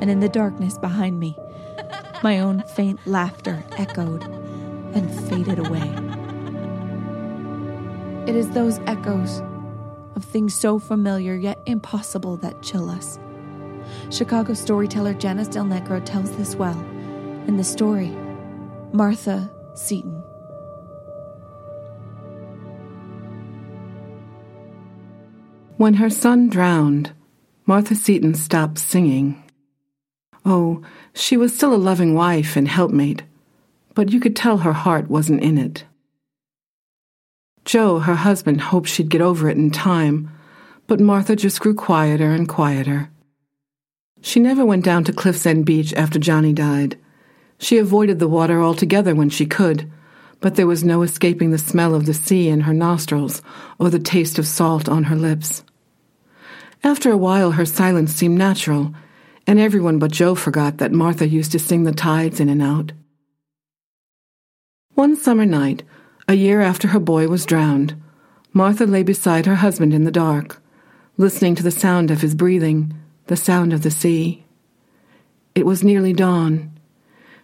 and 0.00 0.08
in 0.08 0.20
the 0.20 0.28
darkness 0.28 0.78
behind 0.78 1.18
me, 1.18 1.36
my 2.22 2.38
own 2.38 2.62
faint 2.62 3.00
laughter 3.04 3.64
echoed 3.72 4.22
and 4.22 5.10
faded 5.28 5.58
away. 5.58 5.92
It 8.28 8.36
is 8.36 8.50
those 8.50 8.78
echoes 8.86 9.42
of 10.14 10.24
things 10.24 10.54
so 10.54 10.78
familiar 10.78 11.34
yet 11.34 11.60
impossible 11.66 12.36
that 12.38 12.62
chill 12.62 12.90
us. 12.90 13.18
Chicago 14.10 14.54
storyteller 14.54 15.14
Janice 15.14 15.48
Del 15.48 15.64
Negro 15.64 16.04
tells 16.04 16.30
this 16.36 16.54
well 16.54 16.78
in 17.46 17.56
the 17.56 17.64
story 17.64 18.10
Martha 18.92 19.50
Seaton. 19.74 20.17
When 25.78 25.94
her 25.94 26.10
son 26.10 26.48
drowned, 26.48 27.12
Martha 27.64 27.94
Seaton 27.94 28.34
stopped 28.34 28.80
singing. 28.80 29.40
Oh, 30.44 30.82
she 31.14 31.36
was 31.36 31.54
still 31.54 31.72
a 31.72 31.76
loving 31.76 32.16
wife 32.16 32.56
and 32.56 32.66
helpmate, 32.66 33.22
but 33.94 34.10
you 34.10 34.18
could 34.18 34.34
tell 34.34 34.58
her 34.58 34.72
heart 34.72 35.08
wasn't 35.08 35.40
in 35.40 35.56
it. 35.56 35.84
Joe, 37.64 38.00
her 38.00 38.16
husband, 38.16 38.60
hoped 38.60 38.88
she'd 38.88 39.08
get 39.08 39.20
over 39.20 39.48
it 39.48 39.56
in 39.56 39.70
time, 39.70 40.36
but 40.88 40.98
Martha 40.98 41.36
just 41.36 41.60
grew 41.60 41.76
quieter 41.76 42.32
and 42.32 42.48
quieter. 42.48 43.10
She 44.20 44.40
never 44.40 44.66
went 44.66 44.84
down 44.84 45.04
to 45.04 45.12
Cliff's 45.12 45.46
End 45.46 45.64
Beach 45.64 45.94
after 45.94 46.18
Johnny 46.18 46.52
died. 46.52 46.98
She 47.58 47.78
avoided 47.78 48.18
the 48.18 48.26
water 48.26 48.60
altogether 48.60 49.14
when 49.14 49.30
she 49.30 49.46
could, 49.46 49.88
but 50.40 50.56
there 50.56 50.66
was 50.66 50.82
no 50.82 51.02
escaping 51.02 51.52
the 51.52 51.56
smell 51.56 51.94
of 51.94 52.04
the 52.04 52.14
sea 52.14 52.48
in 52.48 52.62
her 52.62 52.74
nostrils 52.74 53.42
or 53.78 53.90
the 53.90 54.00
taste 54.00 54.40
of 54.40 54.46
salt 54.48 54.88
on 54.88 55.04
her 55.04 55.14
lips. 55.14 55.62
After 56.84 57.10
a 57.10 57.16
while, 57.16 57.52
her 57.52 57.66
silence 57.66 58.14
seemed 58.14 58.38
natural, 58.38 58.94
and 59.46 59.58
everyone 59.58 59.98
but 59.98 60.12
Joe 60.12 60.34
forgot 60.34 60.78
that 60.78 60.92
Martha 60.92 61.26
used 61.26 61.52
to 61.52 61.58
sing 61.58 61.84
the 61.84 61.92
tides 61.92 62.40
in 62.40 62.48
and 62.48 62.62
out. 62.62 62.92
One 64.94 65.16
summer 65.16 65.46
night, 65.46 65.82
a 66.26 66.34
year 66.34 66.60
after 66.60 66.88
her 66.88 67.00
boy 67.00 67.28
was 67.28 67.46
drowned, 67.46 67.94
Martha 68.52 68.86
lay 68.86 69.02
beside 69.02 69.46
her 69.46 69.56
husband 69.56 69.94
in 69.94 70.04
the 70.04 70.10
dark, 70.10 70.60
listening 71.16 71.54
to 71.54 71.62
the 71.62 71.70
sound 71.70 72.10
of 72.10 72.20
his 72.20 72.34
breathing, 72.34 72.94
the 73.26 73.36
sound 73.36 73.72
of 73.72 73.82
the 73.82 73.90
sea. 73.90 74.44
It 75.54 75.66
was 75.66 75.84
nearly 75.84 76.12
dawn. 76.12 76.72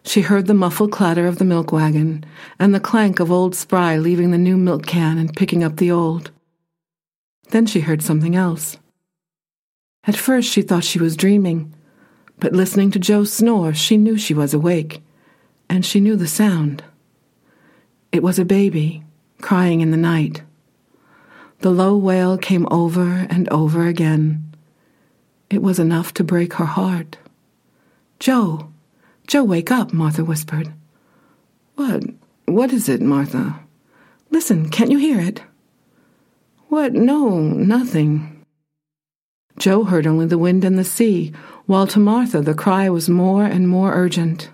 She 0.05 0.21
heard 0.21 0.47
the 0.47 0.55
muffled 0.55 0.93
clatter 0.93 1.26
of 1.26 1.38
the 1.38 1.45
milk 1.45 1.73
wagon 1.73 2.25
and 2.59 2.75
the 2.75 2.81
clank 2.81 3.21
of 3.21 3.33
old 3.33 3.55
Spry 3.55 3.97
leaving 3.97 4.31
the 4.31 4.38
new 4.38 4.57
milk 4.57 4.87
can 4.87 5.19
and 5.19 5.35
picking 5.35 5.64
up 5.64 5.76
the 5.76 5.91
old. 5.91 6.31
Then 7.50 7.67
she 7.67 7.81
heard 7.81 8.03
something 8.03 8.37
else. 8.37 8.76
At 10.06 10.16
first 10.16 10.50
she 10.50 10.62
thought 10.62 10.84
she 10.84 10.99
was 10.99 11.16
dreaming, 11.16 11.75
but 12.38 12.52
listening 12.52 12.90
to 12.92 12.99
Joe 12.99 13.25
snore, 13.25 13.73
she 13.75 13.96
knew 13.96 14.18
she 14.18 14.34
was 14.34 14.52
awake, 14.52 15.02
and 15.68 15.84
she 15.84 16.00
knew 16.00 16.16
the 16.16 16.26
sound. 16.26 16.84
It 18.12 18.23
was 18.23 18.38
a 18.38 18.44
baby 18.44 19.02
crying 19.40 19.80
in 19.80 19.90
the 19.90 19.96
night. 19.96 20.42
The 21.61 21.70
low 21.70 21.96
wail 21.96 22.37
came 22.37 22.68
over 22.70 23.26
and 23.30 23.49
over 23.49 23.87
again. 23.87 24.54
It 25.50 25.62
was 25.62 25.78
enough 25.78 26.12
to 26.14 26.25
break 26.25 26.54
her 26.54 26.64
heart. 26.64 27.16
Joe, 28.18 28.73
Joe, 29.26 29.44
wake 29.44 29.70
up, 29.70 29.92
Martha 29.92 30.25
whispered. 30.25 30.73
What? 31.76 32.04
What 32.46 32.73
is 32.73 32.88
it, 32.88 33.00
Martha? 33.00 33.58
Listen, 34.30 34.68
can't 34.68 34.90
you 34.90 34.99
hear 34.99 35.20
it? 35.20 35.42
What? 36.68 36.92
No, 36.92 37.38
nothing. 37.38 38.34
Joe 39.58 39.84
heard 39.84 40.06
only 40.06 40.26
the 40.26 40.38
wind 40.38 40.64
and 40.64 40.78
the 40.78 40.84
sea, 40.84 41.32
while 41.66 41.87
to 41.87 41.99
Martha 41.99 42.40
the 42.40 42.54
cry 42.54 42.88
was 42.88 43.08
more 43.08 43.44
and 43.44 43.68
more 43.68 43.94
urgent. 43.94 44.50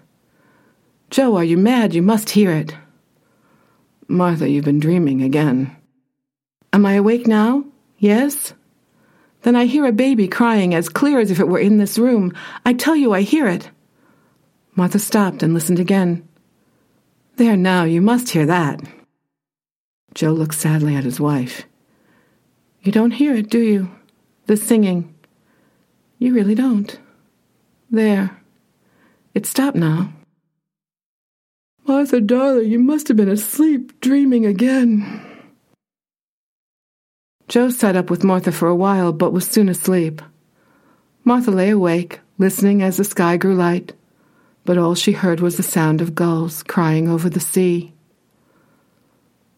Joe, 1.11 1.37
are 1.37 1.45
you 1.45 1.57
mad? 1.57 1.95
You 1.95 2.02
must 2.02 2.30
hear 2.30 2.52
it. 2.52 2.75
Martha, 4.07 4.49
you've 4.49 4.64
been 4.64 4.80
dreaming 4.80 5.23
again. 5.23 5.75
Am 6.73 6.85
I 6.87 6.95
awake 6.95 7.26
now? 7.26 7.64
Yes? 7.99 8.54
Then 9.42 9.57
I 9.57 9.64
hear 9.64 9.87
a 9.87 9.92
baby 9.92 10.28
crying 10.28 10.75
as 10.75 10.88
clear 10.88 11.19
as 11.19 11.30
if 11.30 11.40
it 11.40 11.49
were 11.49 11.59
in 11.59 11.78
this 11.78 11.99
room. 11.99 12.33
I 12.64 12.75
tell 12.75 12.95
you, 12.95 13.12
I 13.12 13.23
hear 13.23 13.49
it. 13.49 13.71
Martha 14.76 14.99
stopped 14.99 15.42
and 15.42 15.54
listened 15.54 15.80
again. 15.80 16.28
There 17.37 17.57
now, 17.57 17.85
you 17.85 18.00
must 18.00 18.30
hear 18.30 18.47
that. 18.47 18.80
Joe 20.14 20.33
looked 20.33 20.54
sadly 20.54 20.95
at 20.95 21.04
his 21.04 21.19
wife. 21.19 21.64
You 22.83 22.92
don't 22.92 23.12
hear 23.12 23.35
it, 23.35 23.49
do 23.49 23.59
you? 23.59 23.90
The 24.50 24.57
singing. 24.57 25.14
You 26.19 26.35
really 26.35 26.57
don't. 26.57 26.99
There. 27.88 28.37
It 29.33 29.47
stopped 29.47 29.76
now. 29.76 30.12
Martha, 31.87 32.21
darling, 32.21 32.69
you 32.69 32.80
must 32.80 33.07
have 33.07 33.16
been 33.16 33.28
asleep, 33.28 34.00
dreaming 34.00 34.45
again. 34.45 35.25
Joe 37.47 37.71
sat 37.71 37.95
up 37.95 38.11
with 38.11 38.25
Martha 38.25 38.50
for 38.50 38.66
a 38.66 38.75
while, 38.75 39.12
but 39.12 39.33
was 39.33 39.47
soon 39.47 39.69
asleep. 39.69 40.21
Martha 41.23 41.52
lay 41.52 41.71
awake, 41.71 42.19
listening 42.37 42.83
as 42.83 42.97
the 42.97 43.04
sky 43.04 43.37
grew 43.37 43.54
light, 43.54 43.92
but 44.64 44.76
all 44.76 44.97
she 44.97 45.12
heard 45.12 45.38
was 45.38 45.59
the 45.59 45.62
sound 45.62 46.00
of 46.00 46.16
gulls 46.16 46.64
crying 46.64 47.09
over 47.09 47.30
the 47.30 47.38
sea. 47.38 47.92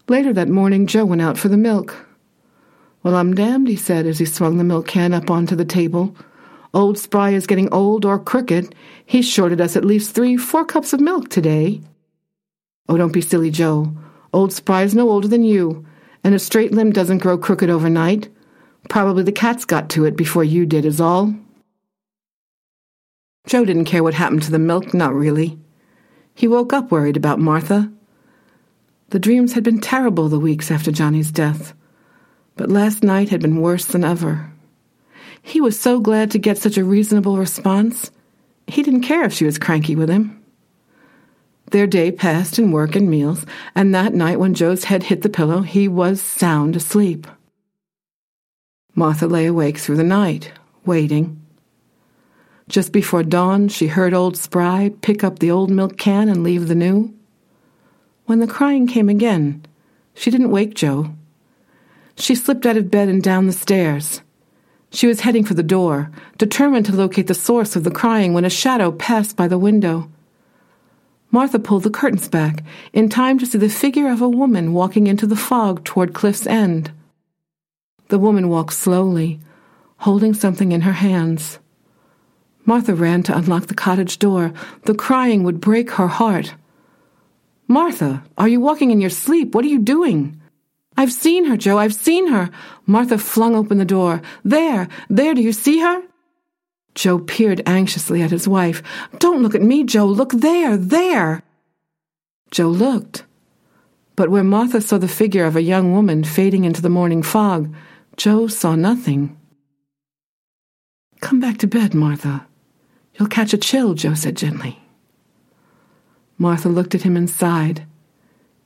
Later 0.06 0.34
that 0.34 0.50
morning, 0.50 0.86
Joe 0.86 1.06
went 1.06 1.22
out 1.22 1.38
for 1.38 1.48
the 1.48 1.56
milk. 1.56 2.11
Well, 3.02 3.16
I'm 3.16 3.34
damned, 3.34 3.68
he 3.68 3.76
said 3.76 4.06
as 4.06 4.18
he 4.18 4.24
swung 4.24 4.58
the 4.58 4.64
milk 4.64 4.86
can 4.86 5.12
up 5.12 5.30
onto 5.30 5.56
the 5.56 5.64
table. 5.64 6.14
Old 6.74 6.98
Spry 6.98 7.30
is 7.30 7.46
getting 7.46 7.72
old 7.72 8.04
or 8.04 8.18
crooked. 8.18 8.74
He's 9.04 9.28
shorted 9.28 9.60
us 9.60 9.76
at 9.76 9.84
least 9.84 10.14
three, 10.14 10.36
four 10.36 10.64
cups 10.64 10.92
of 10.92 11.00
milk 11.00 11.28
today. 11.28 11.80
Oh, 12.88 12.96
don't 12.96 13.12
be 13.12 13.20
silly, 13.20 13.50
Joe. 13.50 13.92
Old 14.32 14.52
Spry's 14.52 14.94
no 14.94 15.10
older 15.10 15.28
than 15.28 15.44
you, 15.44 15.84
and 16.24 16.34
a 16.34 16.38
straight 16.38 16.72
limb 16.72 16.92
doesn't 16.92 17.18
grow 17.18 17.36
crooked 17.36 17.68
overnight. 17.68 18.28
Probably 18.88 19.22
the 19.22 19.32
cats 19.32 19.64
got 19.64 19.90
to 19.90 20.04
it 20.04 20.16
before 20.16 20.44
you 20.44 20.64
did, 20.64 20.84
is 20.84 21.00
all. 21.00 21.34
Joe 23.46 23.64
didn't 23.64 23.84
care 23.84 24.02
what 24.02 24.14
happened 24.14 24.42
to 24.44 24.50
the 24.50 24.58
milk, 24.58 24.94
not 24.94 25.14
really. 25.14 25.58
He 26.34 26.48
woke 26.48 26.72
up 26.72 26.90
worried 26.90 27.16
about 27.16 27.38
Martha. 27.38 27.92
The 29.10 29.18
dreams 29.18 29.52
had 29.52 29.64
been 29.64 29.80
terrible 29.80 30.28
the 30.28 30.38
weeks 30.38 30.70
after 30.70 30.90
Johnny's 30.90 31.30
death, 31.30 31.74
but 32.56 32.70
last 32.70 33.02
night 33.02 33.28
had 33.28 33.40
been 33.40 33.60
worse 33.60 33.84
than 33.84 34.04
ever. 34.04 34.50
He 35.42 35.60
was 35.60 35.78
so 35.78 36.00
glad 36.00 36.30
to 36.30 36.38
get 36.38 36.58
such 36.58 36.76
a 36.76 36.84
reasonable 36.84 37.36
response. 37.36 38.10
He 38.66 38.82
didn't 38.82 39.02
care 39.02 39.24
if 39.24 39.32
she 39.32 39.44
was 39.44 39.58
cranky 39.58 39.96
with 39.96 40.08
him. 40.08 40.42
Their 41.72 41.86
day 41.86 42.12
passed 42.12 42.58
in 42.58 42.70
work 42.70 42.94
and 42.94 43.10
meals, 43.10 43.46
and 43.74 43.94
that 43.94 44.14
night 44.14 44.38
when 44.38 44.54
Joe's 44.54 44.84
head 44.84 45.04
hit 45.04 45.22
the 45.22 45.28
pillow, 45.28 45.62
he 45.62 45.88
was 45.88 46.20
sound 46.20 46.76
asleep. 46.76 47.26
Martha 48.94 49.26
lay 49.26 49.46
awake 49.46 49.78
through 49.78 49.96
the 49.96 50.04
night, 50.04 50.52
waiting. 50.84 51.40
Just 52.68 52.92
before 52.92 53.22
dawn, 53.22 53.68
she 53.68 53.86
heard 53.86 54.12
old 54.12 54.36
Spry 54.36 54.92
pick 55.00 55.24
up 55.24 55.38
the 55.38 55.50
old 55.50 55.70
milk 55.70 55.96
can 55.96 56.28
and 56.28 56.44
leave 56.44 56.68
the 56.68 56.74
new. 56.74 57.14
When 58.26 58.38
the 58.38 58.46
crying 58.46 58.86
came 58.86 59.08
again, 59.08 59.64
she 60.14 60.30
didn't 60.30 60.50
wake 60.50 60.74
Joe. 60.74 61.14
She 62.16 62.34
slipped 62.34 62.66
out 62.66 62.76
of 62.76 62.90
bed 62.90 63.08
and 63.08 63.22
down 63.22 63.46
the 63.46 63.52
stairs. 63.52 64.22
She 64.90 65.06
was 65.06 65.20
heading 65.20 65.44
for 65.44 65.54
the 65.54 65.62
door, 65.62 66.10
determined 66.36 66.86
to 66.86 66.92
locate 66.92 67.26
the 67.26 67.34
source 67.34 67.76
of 67.76 67.84
the 67.84 67.90
crying 67.90 68.34
when 68.34 68.44
a 68.44 68.50
shadow 68.50 68.92
passed 68.92 69.36
by 69.36 69.48
the 69.48 69.58
window. 69.58 70.10
Martha 71.30 71.58
pulled 71.58 71.82
the 71.82 71.90
curtains 71.90 72.28
back, 72.28 72.62
in 72.92 73.08
time 73.08 73.38
to 73.38 73.46
see 73.46 73.56
the 73.56 73.70
figure 73.70 74.10
of 74.10 74.20
a 74.20 74.28
woman 74.28 74.74
walking 74.74 75.06
into 75.06 75.26
the 75.26 75.36
fog 75.36 75.82
toward 75.82 76.12
Cliff's 76.12 76.46
End. 76.46 76.92
The 78.08 78.18
woman 78.18 78.50
walked 78.50 78.74
slowly, 78.74 79.40
holding 79.96 80.34
something 80.34 80.72
in 80.72 80.82
her 80.82 80.92
hands. 80.92 81.58
Martha 82.66 82.94
ran 82.94 83.22
to 83.22 83.36
unlock 83.36 83.68
the 83.68 83.74
cottage 83.74 84.18
door. 84.18 84.52
The 84.84 84.94
crying 84.94 85.42
would 85.42 85.60
break 85.60 85.92
her 85.92 86.08
heart. 86.08 86.54
Martha, 87.66 88.22
are 88.36 88.48
you 88.48 88.60
walking 88.60 88.90
in 88.90 89.00
your 89.00 89.10
sleep? 89.10 89.54
What 89.54 89.64
are 89.64 89.68
you 89.68 89.78
doing? 89.78 90.38
I've 90.96 91.12
seen 91.12 91.46
her, 91.46 91.56
Joe. 91.56 91.78
I've 91.78 91.94
seen 91.94 92.28
her. 92.28 92.50
Martha 92.86 93.18
flung 93.18 93.54
open 93.54 93.78
the 93.78 93.84
door. 93.84 94.22
There, 94.44 94.88
there, 95.08 95.34
do 95.34 95.40
you 95.40 95.52
see 95.52 95.80
her? 95.80 96.02
Joe 96.94 97.18
peered 97.18 97.62
anxiously 97.66 98.22
at 98.22 98.30
his 98.30 98.46
wife. 98.46 98.82
Don't 99.18 99.42
look 99.42 99.54
at 99.54 99.62
me, 99.62 99.84
Joe. 99.84 100.06
Look 100.06 100.32
there, 100.32 100.76
there. 100.76 101.42
Joe 102.50 102.68
looked. 102.68 103.24
But 104.14 104.28
where 104.28 104.44
Martha 104.44 104.80
saw 104.80 104.98
the 104.98 105.08
figure 105.08 105.46
of 105.46 105.56
a 105.56 105.62
young 105.62 105.92
woman 105.92 106.22
fading 106.22 106.64
into 106.64 106.82
the 106.82 106.90
morning 106.90 107.22
fog, 107.22 107.74
Joe 108.16 108.46
saw 108.46 108.74
nothing. 108.74 109.38
Come 111.20 111.40
back 111.40 111.56
to 111.58 111.66
bed, 111.66 111.94
Martha. 111.94 112.46
You'll 113.14 113.28
catch 113.28 113.54
a 113.54 113.58
chill, 113.58 113.94
Joe 113.94 114.14
said 114.14 114.36
gently. 114.36 114.78
Martha 116.36 116.68
looked 116.68 116.94
at 116.94 117.02
him 117.02 117.16
and 117.16 117.30
sighed. 117.30 117.86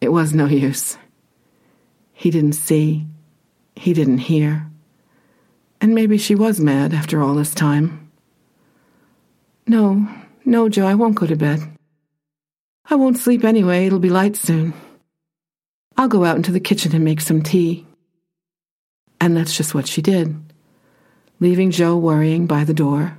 It 0.01 0.09
was 0.09 0.35
no 0.35 0.47
use. 0.47 0.99
He 2.19 2.31
didn't 2.31 2.55
see. 2.55 3.07
He 3.75 3.93
didn't 3.93 4.19
hear. 4.19 4.67
And 5.83 5.95
maybe 5.95 6.17
she 6.17 6.35
was 6.35 6.59
mad 6.59 6.95
after 6.95 7.23
all 7.23 7.35
this 7.35 7.55
time. 7.55 8.11
No, 9.67 10.09
no, 10.43 10.71
Joe, 10.71 10.87
I 10.87 10.95
won't 10.95 11.15
go 11.15 11.27
to 11.27 11.37
bed. 11.37 11.61
I 12.89 12.95
won't 12.95 13.19
sleep 13.19 13.45
anyway, 13.45 13.85
it'll 13.85 13.99
be 13.99 14.09
light 14.09 14.35
soon. 14.35 14.73
I'll 15.99 16.09
go 16.09 16.25
out 16.25 16.37
into 16.37 16.53
the 16.53 16.59
kitchen 16.59 16.95
and 16.95 17.05
make 17.05 17.21
some 17.21 17.43
tea. 17.43 17.87
And 19.21 19.37
that's 19.37 19.55
just 19.55 19.75
what 19.75 19.87
she 19.87 20.01
did, 20.01 20.37
leaving 21.39 21.71
Joe 21.71 21.99
worrying 21.99 22.47
by 22.47 22.65
the 22.65 22.75
door. 22.75 23.19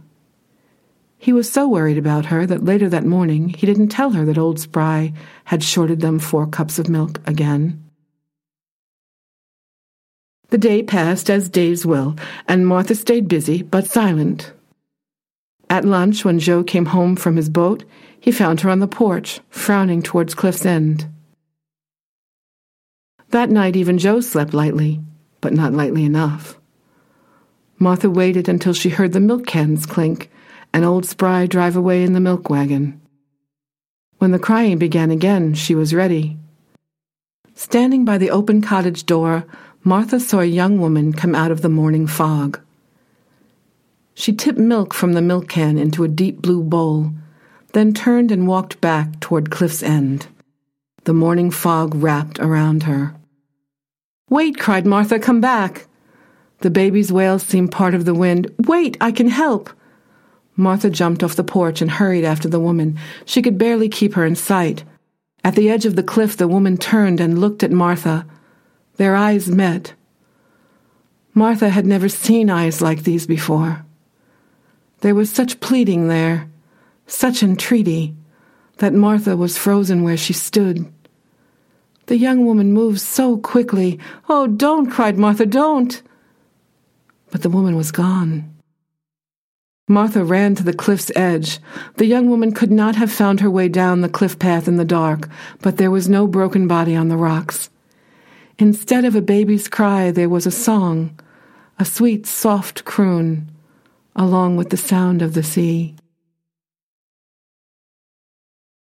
He 1.19 1.33
was 1.33 1.51
so 1.51 1.67
worried 1.67 1.99
about 1.99 2.25
her 2.25 2.47
that 2.47 2.65
later 2.65 2.89
that 2.89 3.05
morning 3.05 3.49
he 3.49 3.67
didn't 3.67 3.89
tell 3.89 4.09
her 4.11 4.25
that 4.25 4.39
old 4.39 4.59
Spry 4.59 5.13
had 5.45 5.63
shorted 5.63 6.01
them 6.01 6.17
four 6.17 6.47
cups 6.47 6.79
of 6.79 6.89
milk 6.89 7.21
again. 7.27 7.86
The 10.49 10.57
day 10.57 10.81
passed 10.81 11.29
as 11.29 11.49
days 11.49 11.85
will, 11.85 12.15
and 12.47 12.65
Martha 12.65 12.95
stayed 12.95 13.27
busy 13.27 13.63
but 13.63 13.85
silent. 13.85 14.53
At 15.69 15.83
lunch, 15.83 16.23
when 16.23 16.39
Joe 16.39 16.63
came 16.63 16.85
home 16.85 17.15
from 17.17 17.35
his 17.35 17.49
boat, 17.49 17.83
he 18.19 18.31
found 18.31 18.61
her 18.61 18.69
on 18.69 18.79
the 18.79 18.87
porch, 18.87 19.41
frowning 19.49 20.01
towards 20.01 20.33
Cliff's 20.33 20.65
End. 20.65 21.07
That 23.31 23.49
night, 23.49 23.75
even 23.75 23.97
Joe 23.97 24.21
slept 24.21 24.53
lightly, 24.53 25.01
but 25.41 25.53
not 25.53 25.73
lightly 25.73 26.05
enough. 26.05 26.57
Martha 27.77 28.09
waited 28.09 28.47
until 28.47 28.73
she 28.73 28.89
heard 28.89 29.11
the 29.11 29.19
milk 29.19 29.45
cans 29.45 29.85
clink 29.85 30.31
and 30.73 30.85
old 30.85 31.05
Spry 31.05 31.45
drive 31.45 31.75
away 31.75 32.03
in 32.03 32.13
the 32.13 32.19
milk 32.19 32.49
wagon. 32.49 33.01
When 34.17 34.31
the 34.31 34.39
crying 34.39 34.77
began 34.77 35.11
again, 35.11 35.53
she 35.53 35.75
was 35.75 35.93
ready. 35.93 36.37
Standing 37.53 38.05
by 38.05 38.17
the 38.17 38.29
open 38.29 38.61
cottage 38.61 39.05
door, 39.05 39.45
Martha 39.87 40.19
saw 40.19 40.41
a 40.41 40.45
young 40.45 40.81
woman 40.81 41.13
come 41.13 41.33
out 41.33 41.49
of 41.49 41.61
the 41.61 41.69
morning 41.69 42.07
fog. 42.07 42.59
She 44.15 44.33
tipped 44.33 44.59
milk 44.59 44.93
from 44.93 45.13
the 45.13 45.21
milk 45.21 45.47
can 45.47 45.77
into 45.77 46.03
a 46.03 46.09
deep 46.09 46.41
blue 46.41 46.61
bowl, 46.61 47.13
then 47.71 47.93
turned 47.93 48.29
and 48.29 48.49
walked 48.49 48.81
back 48.81 49.21
toward 49.21 49.49
Cliff's 49.49 49.81
End. 49.81 50.27
The 51.05 51.13
morning 51.13 51.51
fog 51.51 51.95
wrapped 51.95 52.37
around 52.37 52.83
her. 52.83 53.15
Wait, 54.29 54.59
cried 54.59 54.85
Martha, 54.85 55.19
come 55.19 55.39
back. 55.39 55.87
The 56.59 56.69
baby's 56.69 57.09
wails 57.09 57.43
seemed 57.43 57.71
part 57.71 57.93
of 57.93 58.03
the 58.03 58.13
wind. 58.13 58.53
Wait, 58.67 58.97
I 58.99 59.13
can 59.13 59.29
help. 59.29 59.69
Martha 60.57 60.89
jumped 60.89 61.23
off 61.23 61.37
the 61.37 61.45
porch 61.45 61.81
and 61.81 61.91
hurried 61.91 62.25
after 62.25 62.49
the 62.49 62.59
woman. 62.59 62.99
She 63.23 63.41
could 63.41 63.57
barely 63.57 63.87
keep 63.87 64.15
her 64.15 64.25
in 64.25 64.35
sight. 64.35 64.83
At 65.45 65.55
the 65.55 65.69
edge 65.69 65.85
of 65.85 65.95
the 65.95 66.03
cliff, 66.03 66.35
the 66.35 66.49
woman 66.49 66.75
turned 66.75 67.21
and 67.21 67.39
looked 67.39 67.63
at 67.63 67.71
Martha. 67.71 68.25
Their 68.97 69.15
eyes 69.15 69.47
met. 69.47 69.93
Martha 71.33 71.69
had 71.69 71.85
never 71.85 72.09
seen 72.09 72.49
eyes 72.49 72.81
like 72.81 73.03
these 73.03 73.27
before. 73.27 73.85
There 75.01 75.15
was 75.15 75.29
such 75.29 75.59
pleading 75.59 76.07
there, 76.07 76.49
such 77.05 77.43
entreaty, 77.43 78.15
that 78.77 78.93
Martha 78.93 79.37
was 79.37 79.57
frozen 79.57 80.03
where 80.03 80.17
she 80.17 80.33
stood. 80.33 80.91
The 82.07 82.17
young 82.17 82.45
woman 82.45 82.73
moved 82.73 82.99
so 82.99 83.37
quickly. 83.37 83.99
Oh, 84.27 84.47
don't, 84.47 84.89
cried 84.89 85.17
Martha, 85.17 85.45
don't. 85.45 86.01
But 87.29 87.43
the 87.43 87.49
woman 87.49 87.75
was 87.75 87.91
gone. 87.91 88.55
Martha 89.87 90.23
ran 90.23 90.55
to 90.55 90.63
the 90.63 90.73
cliff's 90.73 91.11
edge. 91.15 91.59
The 91.95 92.05
young 92.05 92.29
woman 92.29 92.51
could 92.51 92.71
not 92.71 92.95
have 92.95 93.11
found 93.11 93.39
her 93.41 93.49
way 93.49 93.69
down 93.69 94.01
the 94.01 94.09
cliff 94.09 94.39
path 94.39 94.67
in 94.67 94.77
the 94.77 94.85
dark, 94.85 95.29
but 95.61 95.77
there 95.77 95.91
was 95.91 96.09
no 96.09 96.27
broken 96.27 96.67
body 96.67 96.95
on 96.95 97.09
the 97.09 97.17
rocks. 97.17 97.69
Instead 98.59 99.05
of 99.05 99.15
a 99.15 99.21
baby's 99.21 99.67
cry, 99.67 100.09
there 100.09 100.29
was 100.29 100.47
a 100.47 100.51
song, 100.51 101.19
a 101.77 101.85
sweet, 101.85 102.25
soft 102.25 102.85
croon, 102.85 103.51
along 104.15 104.57
with 104.57 104.71
the 104.71 104.77
sound 104.77 105.21
of 105.21 105.35
the 105.35 105.43
sea. 105.43 105.95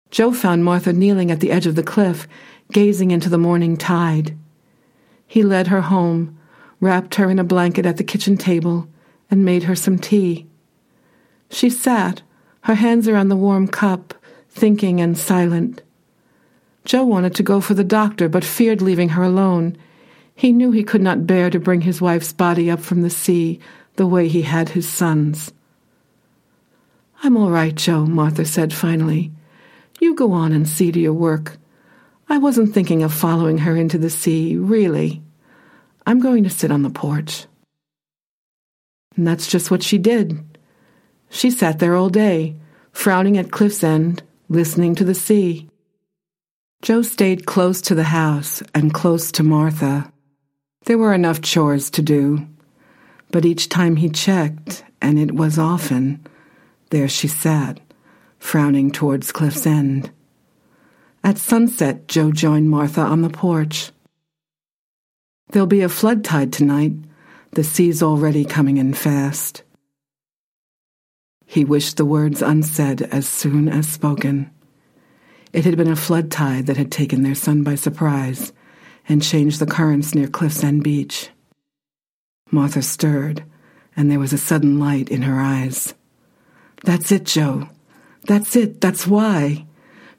Joe 0.10 0.32
found 0.34 0.66
Martha 0.66 0.92
kneeling 0.92 1.30
at 1.30 1.40
the 1.40 1.52
edge 1.52 1.68
of 1.68 1.76
the 1.76 1.84
cliff, 1.84 2.28
gazing 2.72 3.12
into 3.12 3.30
the 3.30 3.38
morning 3.38 3.78
tide. 3.78 4.36
He 5.28 5.44
led 5.44 5.68
her 5.68 5.82
home, 5.82 6.40
wrapped 6.80 7.16
her 7.16 7.30
in 7.30 7.38
a 7.38 7.44
blanket 7.44 7.86
at 7.86 7.98
the 7.98 8.04
kitchen 8.04 8.38
table, 8.38 8.88
and 9.30 9.46
made 9.46 9.64
her 9.64 9.76
some 9.76 10.00
tea. 10.00 10.48
She 11.52 11.70
sat, 11.70 12.24
her 12.62 12.76
hands 12.76 13.08
around 13.08 13.30
the 13.30 13.36
warm 13.36 13.68
cup, 13.68 14.16
thinking 14.50 15.00
and 15.00 15.16
silent. 15.16 15.84
Joe 16.90 17.06
wanted 17.06 17.36
to 17.36 17.44
go 17.44 17.62
for 17.62 17.76
the 17.76 17.84
doctor, 17.84 18.28
but 18.28 18.44
feared 18.44 18.82
leaving 18.82 19.10
her 19.10 19.22
alone. 19.22 19.78
He 20.34 20.52
knew 20.52 20.72
he 20.72 20.84
could 20.84 21.04
not 21.04 21.28
bear 21.28 21.52
to 21.52 21.60
bring 21.60 21.82
his 21.82 22.02
wife's 22.02 22.34
body 22.34 22.72
up 22.72 22.80
from 22.80 23.04
the 23.04 23.12
sea 23.12 23.60
the 23.98 24.08
way 24.08 24.28
he 24.28 24.42
had 24.42 24.70
his 24.70 24.90
son's. 24.90 25.54
I'm 27.22 27.38
all 27.38 27.52
right, 27.52 27.76
Joe, 27.76 28.08
Martha 28.08 28.44
said 28.44 28.74
finally. 28.74 29.32
You 30.00 30.16
go 30.16 30.32
on 30.32 30.52
and 30.52 30.68
see 30.68 30.92
to 30.92 31.00
your 31.00 31.14
work. 31.14 31.58
I 32.28 32.40
wasn't 32.40 32.74
thinking 32.74 33.04
of 33.04 33.14
following 33.14 33.60
her 33.60 33.76
into 33.76 34.00
the 34.00 34.10
sea, 34.10 34.58
really. 34.58 35.22
I'm 36.08 36.20
going 36.20 36.44
to 36.44 36.50
sit 36.50 36.72
on 36.72 36.82
the 36.82 36.90
porch. 36.90 37.46
And 39.16 39.28
that's 39.28 39.46
just 39.46 39.70
what 39.70 39.84
she 39.84 40.00
did. 40.00 40.44
She 41.30 41.52
sat 41.52 41.78
there 41.78 41.96
all 41.96 42.10
day, 42.10 42.56
frowning 42.92 43.38
at 43.38 43.52
Cliff's 43.52 43.84
End, 43.84 44.24
listening 44.50 44.96
to 44.96 45.06
the 45.06 45.14
sea. 45.14 45.69
Joe 46.82 47.02
stayed 47.02 47.46
close 47.46 47.82
to 47.82 47.96
the 47.96 48.06
house 48.06 48.64
and 48.74 48.94
close 48.94 49.34
to 49.34 49.44
Martha. 49.44 50.12
There 50.86 50.98
were 50.98 51.14
enough 51.14 51.42
chores 51.42 51.90
to 51.92 52.02
do, 52.02 52.48
but 53.32 53.46
each 53.46 53.68
time 53.68 53.98
he 53.98 54.10
checked, 54.10 54.86
and 55.02 55.20
it 55.20 55.34
was 55.34 55.60
often, 55.60 56.26
there 56.90 57.10
she 57.10 57.28
sat, 57.28 57.82
frowning 58.40 58.92
towards 58.92 59.34
Cliff's 59.34 59.68
End. 59.68 60.10
At 61.22 61.38
sunset, 61.38 62.08
Joe 62.08 62.32
joined 62.32 62.70
Martha 62.70 63.02
on 63.02 63.24
the 63.24 63.30
porch. 63.30 63.92
There'll 65.52 65.68
be 65.68 65.82
a 65.82 65.90
flood 65.90 66.24
tide 66.24 66.54
tonight. 66.54 66.94
The 67.52 67.64
sea's 67.64 68.02
already 68.02 68.46
coming 68.46 68.78
in 68.78 68.94
fast. 68.94 69.64
He 71.46 71.66
wished 71.66 71.98
the 71.98 72.06
words 72.06 72.42
unsaid 72.42 73.02
as 73.02 73.28
soon 73.28 73.68
as 73.68 73.88
spoken. 73.88 74.50
It 75.52 75.66
had 75.66 75.78
been 75.78 75.90
a 75.90 75.96
flood 75.96 76.30
tide 76.30 76.68
that 76.68 76.78
had 76.78 76.92
taken 76.92 77.24
their 77.24 77.36
son 77.36 77.64
by 77.64 77.76
surprise 77.76 78.54
and 79.08 79.24
changed 79.24 79.60
the 79.60 79.66
currents 79.66 80.14
near 80.14 80.28
Cliff's 80.28 80.64
End 80.64 80.84
Beach. 80.84 81.30
Martha 82.52 82.82
stirred, 82.84 83.44
and 83.96 84.12
there 84.12 84.20
was 84.20 84.34
a 84.34 84.38
sudden 84.38 84.80
light 84.80 85.10
in 85.10 85.24
her 85.24 85.40
eyes. 85.40 85.96
That's 86.84 87.12
it, 87.12 87.26
Joe. 87.26 87.68
That's 88.26 88.56
it. 88.56 88.80
That's 88.80 89.08
why. 89.08 89.66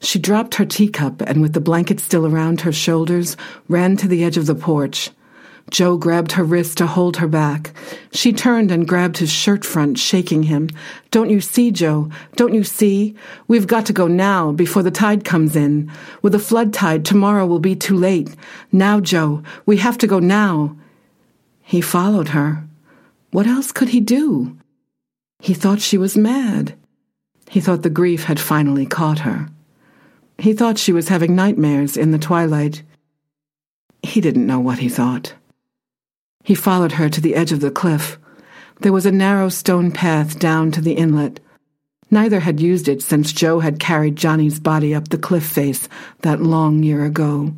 She 0.01 0.19
dropped 0.19 0.55
her 0.55 0.65
teacup 0.65 1.21
and, 1.21 1.41
with 1.41 1.53
the 1.53 1.61
blanket 1.61 1.99
still 1.99 2.25
around 2.25 2.61
her 2.61 2.71
shoulders, 2.71 3.37
ran 3.69 3.95
to 3.97 4.07
the 4.07 4.23
edge 4.23 4.37
of 4.37 4.47
the 4.47 4.55
porch. 4.55 5.11
Joe 5.71 5.97
grabbed 5.97 6.33
her 6.33 6.43
wrist 6.43 6.77
to 6.77 6.85
hold 6.85 7.17
her 7.17 7.27
back. 7.29 7.71
She 8.11 8.33
turned 8.33 8.71
and 8.71 8.87
grabbed 8.87 9.17
his 9.17 9.31
shirt 9.31 9.63
front, 9.63 9.97
shaking 9.97 10.43
him. 10.43 10.69
Don't 11.11 11.29
you 11.29 11.39
see, 11.39 11.71
Joe? 11.71 12.09
Don't 12.35 12.53
you 12.53 12.65
see? 12.65 13.15
We've 13.47 13.67
got 13.67 13.85
to 13.85 13.93
go 13.93 14.07
now, 14.07 14.51
before 14.51 14.83
the 14.83 14.91
tide 14.91 15.23
comes 15.23 15.55
in. 15.55 15.89
With 16.21 16.35
a 16.35 16.39
flood 16.39 16.73
tide, 16.73 17.05
tomorrow 17.05 17.45
will 17.45 17.59
be 17.59 17.75
too 17.75 17.95
late. 17.95 18.35
Now, 18.73 18.99
Joe, 18.99 19.43
we 19.65 19.77
have 19.77 19.97
to 19.99 20.07
go 20.07 20.19
now. 20.19 20.75
He 21.63 21.79
followed 21.79 22.29
her. 22.29 22.67
What 23.31 23.47
else 23.47 23.71
could 23.71 23.89
he 23.89 24.01
do? 24.01 24.57
He 25.39 25.53
thought 25.53 25.79
she 25.79 25.97
was 25.97 26.17
mad. 26.17 26.75
He 27.49 27.61
thought 27.61 27.83
the 27.83 27.89
grief 27.89 28.25
had 28.25 28.41
finally 28.41 28.85
caught 28.85 29.19
her. 29.19 29.47
He 30.37 30.53
thought 30.53 30.77
she 30.77 30.91
was 30.91 31.07
having 31.07 31.33
nightmares 31.33 31.95
in 31.95 32.11
the 32.11 32.19
twilight. 32.19 32.83
He 34.03 34.19
didn't 34.19 34.47
know 34.47 34.59
what 34.59 34.79
he 34.79 34.89
thought. 34.89 35.33
He 36.43 36.55
followed 36.55 36.93
her 36.93 37.09
to 37.09 37.21
the 37.21 37.35
edge 37.35 37.51
of 37.51 37.59
the 37.59 37.71
cliff. 37.71 38.17
There 38.79 38.93
was 38.93 39.05
a 39.05 39.11
narrow 39.11 39.49
stone 39.49 39.91
path 39.91 40.39
down 40.39 40.71
to 40.71 40.81
the 40.81 40.93
inlet. 40.93 41.39
Neither 42.09 42.41
had 42.41 42.59
used 42.59 42.87
it 42.87 43.01
since 43.01 43.31
Joe 43.31 43.59
had 43.59 43.79
carried 43.79 44.15
Johnny's 44.15 44.59
body 44.59 44.93
up 44.93 45.09
the 45.09 45.17
cliff 45.17 45.45
face 45.45 45.87
that 46.21 46.41
long 46.41 46.83
year 46.83 47.05
ago. 47.05 47.53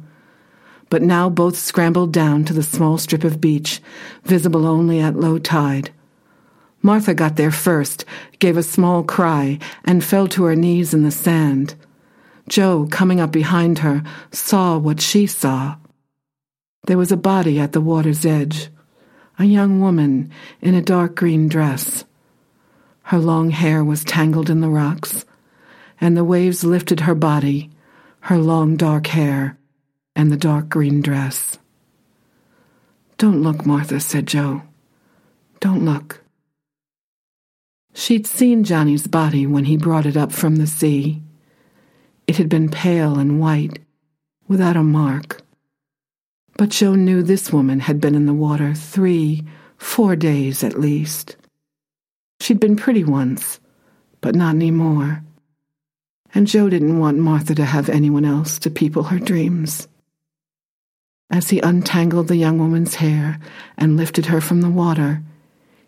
But 0.90 1.02
now 1.02 1.30
both 1.30 1.58
scrambled 1.58 2.14
down 2.14 2.46
to 2.46 2.54
the 2.54 2.62
small 2.62 2.98
strip 2.98 3.24
of 3.24 3.42
beach, 3.42 3.82
visible 4.24 4.68
only 4.68 5.00
at 5.00 5.16
low 5.16 5.40
tide. 5.40 5.92
Martha 6.84 7.14
got 7.14 7.38
there 7.38 7.50
first, 7.50 8.04
gave 8.40 8.58
a 8.58 8.64
small 8.64 9.04
cry, 9.04 9.58
and 9.86 10.04
fell 10.04 10.28
to 10.28 10.44
her 10.44 10.56
knees 10.56 10.94
in 10.94 11.04
the 11.04 11.12
sand. 11.12 11.76
Joe, 12.50 12.88
coming 12.92 13.22
up 13.22 13.32
behind 13.32 13.80
her, 13.80 14.04
saw 14.32 14.78
what 14.78 15.00
she 15.00 15.26
saw. 15.26 15.78
There 16.86 16.98
was 16.98 17.14
a 17.14 17.18
body 17.18 17.60
at 17.60 17.72
the 17.72 17.80
water's 17.80 18.26
edge, 18.26 18.70
a 19.40 19.46
young 19.46 19.80
woman 19.80 20.30
in 20.62 20.76
a 20.76 20.82
dark 20.82 21.16
green 21.16 21.48
dress. 21.48 22.04
Her 23.04 23.20
long 23.20 23.52
hair 23.52 23.84
was 23.84 24.04
tangled 24.04 24.50
in 24.50 24.60
the 24.60 24.70
rocks, 24.70 25.26
and 26.02 26.18
the 26.18 26.26
waves 26.26 26.66
lifted 26.66 27.02
her 27.02 27.16
body, 27.16 27.70
her 28.22 28.38
long 28.38 28.76
dark 28.76 29.08
hair, 29.08 29.58
and 30.14 30.30
the 30.30 30.38
dark 30.38 30.68
green 30.68 31.02
dress. 31.02 31.58
Don't 33.18 33.42
look, 33.42 33.66
Martha, 33.66 34.02
said 34.02 34.28
Joe. 34.28 34.64
Don't 35.62 35.86
look. 35.86 36.22
She'd 37.94 38.28
seen 38.28 38.66
Johnny's 38.66 39.08
body 39.08 39.48
when 39.48 39.66
he 39.66 39.78
brought 39.78 40.06
it 40.06 40.18
up 40.18 40.34
from 40.34 40.58
the 40.58 40.68
sea. 40.68 41.22
It 42.28 42.36
had 42.36 42.50
been 42.50 42.70
pale 42.70 43.18
and 43.18 43.40
white, 43.40 43.80
without 44.50 44.76
a 44.76 44.84
mark. 44.84 45.43
But 46.58 46.70
Joe 46.70 46.96
knew 46.96 47.24
this 47.24 47.52
woman 47.52 47.80
had 47.80 48.00
been 48.00 48.16
in 48.16 48.26
the 48.26 48.34
water 48.34 48.74
three, 48.74 49.44
four 49.78 50.16
days 50.16 50.64
at 50.64 50.80
least. 50.80 51.36
She'd 52.40 52.60
been 52.60 52.76
pretty 52.76 53.04
once, 53.04 53.60
but 54.22 54.36
not 54.36 54.56
any 54.56 54.72
more. 54.72 55.24
And 56.34 56.48
Joe 56.48 56.70
didn't 56.70 57.00
want 57.00 57.18
Martha 57.18 57.56
to 57.56 57.66
have 57.66 57.90
anyone 57.90 58.26
else 58.26 58.60
to 58.60 58.70
people 58.70 59.04
her 59.04 59.20
dreams. 59.20 59.88
As 61.30 61.50
he 61.50 61.60
untangled 61.60 62.28
the 62.28 62.36
young 62.36 62.60
woman's 62.60 62.96
hair 62.96 63.40
and 63.78 63.98
lifted 63.98 64.28
her 64.28 64.42
from 64.42 64.62
the 64.62 64.70
water, 64.70 65.24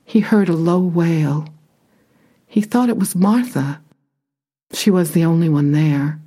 he 0.04 0.19
heard 0.19 0.49
a 0.49 0.54
low 0.54 0.80
wail. 0.80 1.47
He 2.47 2.62
thought 2.62 2.89
it 2.89 2.97
was 2.97 3.15
Martha. 3.15 3.82
She 4.71 4.89
was 4.89 5.12
the 5.12 5.25
only 5.25 5.49
one 5.49 5.71
there. 5.71 6.19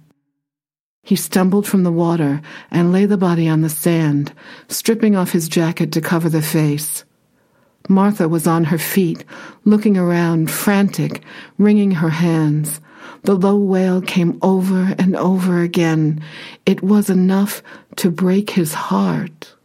He 1.08 1.16
stumbled 1.16 1.66
from 1.66 1.84
the 1.84 1.90
water 1.90 2.42
and 2.70 2.92
lay 2.92 3.06
the 3.06 3.16
body 3.16 3.48
on 3.48 3.62
the 3.62 3.70
sand, 3.70 4.30
stripping 4.68 5.16
off 5.16 5.32
his 5.32 5.48
jacket 5.48 5.90
to 5.92 6.02
cover 6.02 6.28
the 6.28 6.42
face. 6.42 7.02
Martha 7.88 8.28
was 8.28 8.46
on 8.46 8.64
her 8.64 8.76
feet, 8.76 9.24
looking 9.64 9.96
around, 9.96 10.50
frantic, 10.50 11.22
wringing 11.56 11.92
her 11.92 12.10
hands. 12.10 12.82
The 13.22 13.36
low 13.36 13.56
wail 13.56 14.02
came 14.02 14.38
over 14.42 14.94
and 14.98 15.16
over 15.16 15.62
again. 15.62 16.22
It 16.66 16.82
was 16.82 17.08
enough 17.08 17.62
to 17.96 18.10
break 18.10 18.50
his 18.50 18.74
heart. 18.74 19.56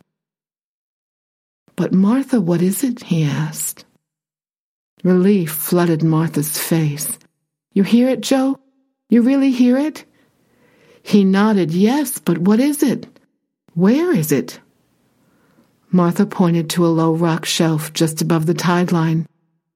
But 1.75 1.91
Martha, 1.91 2.39
what 2.39 2.61
is 2.61 2.85
it? 2.85 3.03
he 3.03 3.25
asked. 3.25 3.83
Relief 5.03 5.51
flooded 5.51 6.03
Martha's 6.03 6.57
face. 6.57 7.19
You 7.73 7.83
hear 7.83 8.07
it, 8.07 8.21
Joe? 8.21 8.61
You 9.09 9.23
really 9.23 9.51
hear 9.51 9.77
it? 9.77 10.05
He 11.03 11.23
nodded, 11.23 11.71
Yes, 11.71 12.17
but 12.17 12.39
what 12.39 12.59
is 12.59 12.81
it? 12.81 13.05
Where 13.75 14.15
is 14.15 14.31
it? 14.31 14.59
Martha 15.91 16.25
pointed 16.25 16.71
to 16.71 16.85
a 16.85 16.87
low 16.87 17.13
rock 17.13 17.45
shelf 17.45 17.93
just 17.93 18.21
above 18.21 18.47
the 18.47 18.55
tide 18.55 18.91
line, 18.91 19.27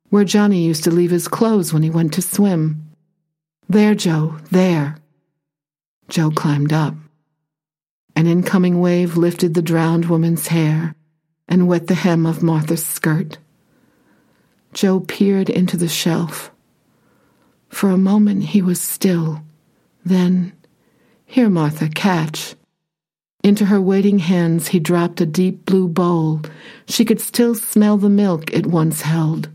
where 0.10 0.24
Johnny 0.24 0.66
used 0.66 0.84
to 0.86 0.92
leave 0.92 1.12
his 1.12 1.28
clothes 1.28 1.72
when 1.72 1.84
he 1.84 1.92
went 1.92 2.14
to 2.14 2.22
swim. 2.24 2.82
There, 3.70 3.94
Joe, 3.94 4.38
there. 4.50 4.98
Joe 6.08 6.32
climbed 6.32 6.74
up. 6.74 6.96
An 8.16 8.26
incoming 8.26 8.80
wave 8.80 9.16
lifted 9.18 9.54
the 9.54 9.62
drowned 9.62 10.06
woman's 10.06 10.48
hair 10.48 10.96
and 11.48 11.68
wet 11.68 11.88
the 11.88 11.94
hem 11.94 12.26
of 12.26 12.42
Martha's 12.42 12.84
skirt. 12.84 13.38
Joe 14.74 15.02
peered 15.02 15.50
into 15.50 15.78
the 15.78 15.88
shelf. 15.88 16.52
For 17.70 17.90
a 17.90 17.98
moment 17.98 18.44
he 18.44 18.62
was 18.62 18.82
still. 18.82 19.44
Then 20.04 20.54
here, 21.28 21.50
Martha, 21.50 21.90
catch. 21.90 22.56
Into 23.44 23.66
her 23.66 23.80
waiting 23.80 24.20
hands 24.20 24.70
he 24.70 24.80
dropped 24.80 25.22
a 25.22 25.26
deep 25.26 25.66
blue 25.66 25.88
bowl. 25.88 26.42
She 26.88 27.06
could 27.06 27.22
still 27.22 27.54
smell 27.54 27.98
the 27.98 28.10
milk 28.10 28.52
it 28.54 28.66
once 28.66 29.02
held. 29.02 29.50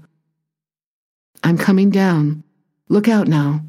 I'm 1.42 1.58
coming 1.58 1.90
down. 1.90 2.44
Look 2.88 3.08
out 3.08 3.26
now. 3.26 3.62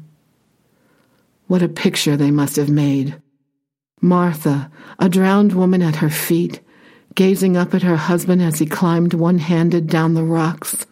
What 1.46 1.62
a 1.62 1.68
picture 1.68 2.16
they 2.16 2.30
must 2.30 2.56
have 2.56 2.70
made. 2.70 3.20
Martha, 4.00 4.70
a 4.98 5.08
drowned 5.08 5.54
woman 5.54 5.82
at 5.82 5.96
her 5.96 6.10
feet, 6.10 6.60
gazing 7.14 7.56
up 7.56 7.74
at 7.74 7.82
her 7.82 7.96
husband 7.96 8.42
as 8.42 8.58
he 8.58 8.66
climbed 8.66 9.14
one 9.14 9.38
handed 9.38 9.88
down 9.88 10.12
the 10.12 10.24
rocks. 10.24 10.86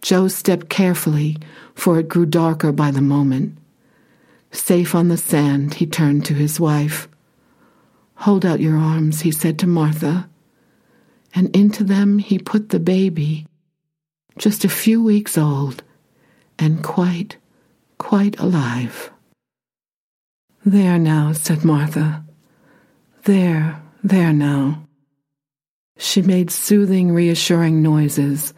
Joe 0.00 0.28
stepped 0.28 0.70
carefully, 0.70 1.36
for 1.74 1.98
it 1.98 2.08
grew 2.08 2.26
darker 2.26 2.72
by 2.72 2.90
the 2.90 3.02
moment. 3.02 3.58
Safe 4.56 4.94
on 4.94 5.08
the 5.08 5.18
sand, 5.18 5.74
he 5.74 5.86
turned 5.86 6.24
to 6.24 6.34
his 6.34 6.58
wife. 6.58 7.08
Hold 8.16 8.44
out 8.44 8.58
your 8.58 8.76
arms, 8.76 9.20
he 9.20 9.30
said 9.30 9.58
to 9.60 9.66
Martha, 9.66 10.28
and 11.34 11.54
into 11.54 11.84
them 11.84 12.18
he 12.18 12.38
put 12.38 12.70
the 12.70 12.80
baby, 12.80 13.46
just 14.38 14.64
a 14.64 14.70
few 14.70 15.04
weeks 15.04 15.36
old, 15.36 15.84
and 16.58 16.82
quite, 16.82 17.36
quite 17.98 18.40
alive. 18.40 19.12
There 20.64 20.98
now, 20.98 21.32
said 21.32 21.62
Martha. 21.62 22.24
There, 23.24 23.80
there 24.02 24.32
now. 24.32 24.88
She 25.98 26.22
made 26.22 26.50
soothing, 26.50 27.12
reassuring 27.12 27.82
noises, 27.82 28.54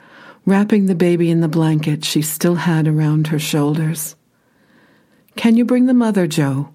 wrapping 0.46 0.86
the 0.86 0.94
baby 0.94 1.30
in 1.30 1.40
the 1.40 1.48
blanket 1.48 2.04
she 2.04 2.22
still 2.22 2.54
had 2.54 2.86
around 2.86 3.26
her 3.26 3.38
shoulders. 3.38 4.14
Can 5.38 5.56
you 5.56 5.64
bring 5.64 5.86
the 5.86 5.94
mother, 5.94 6.26
Joe? 6.26 6.70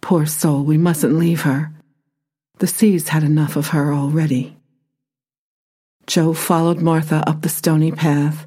Poor 0.00 0.24
soul, 0.24 0.64
we 0.64 0.78
mustn't 0.78 1.18
leave 1.18 1.42
her. 1.42 1.74
The 2.56 2.66
sea's 2.66 3.08
had 3.08 3.22
enough 3.22 3.54
of 3.54 3.68
her 3.68 3.92
already. 3.92 4.56
Joe 6.06 6.32
followed 6.32 6.80
Martha 6.80 7.22
up 7.28 7.42
the 7.42 7.50
stony 7.50 7.92
path, 7.92 8.46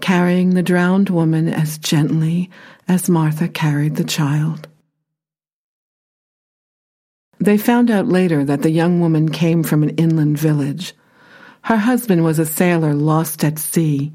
carrying 0.00 0.54
the 0.54 0.64
drowned 0.64 1.10
woman 1.10 1.46
as 1.48 1.78
gently 1.78 2.50
as 2.88 3.08
Martha 3.08 3.46
carried 3.46 3.94
the 3.94 4.02
child. 4.02 4.66
They 7.38 7.56
found 7.56 7.88
out 7.88 8.08
later 8.08 8.44
that 8.44 8.62
the 8.62 8.70
young 8.70 9.00
woman 9.00 9.28
came 9.28 9.62
from 9.62 9.84
an 9.84 9.90
inland 9.90 10.38
village. 10.38 10.92
Her 11.62 11.76
husband 11.76 12.24
was 12.24 12.40
a 12.40 12.46
sailor 12.46 12.94
lost 12.94 13.44
at 13.44 13.60
sea. 13.60 14.12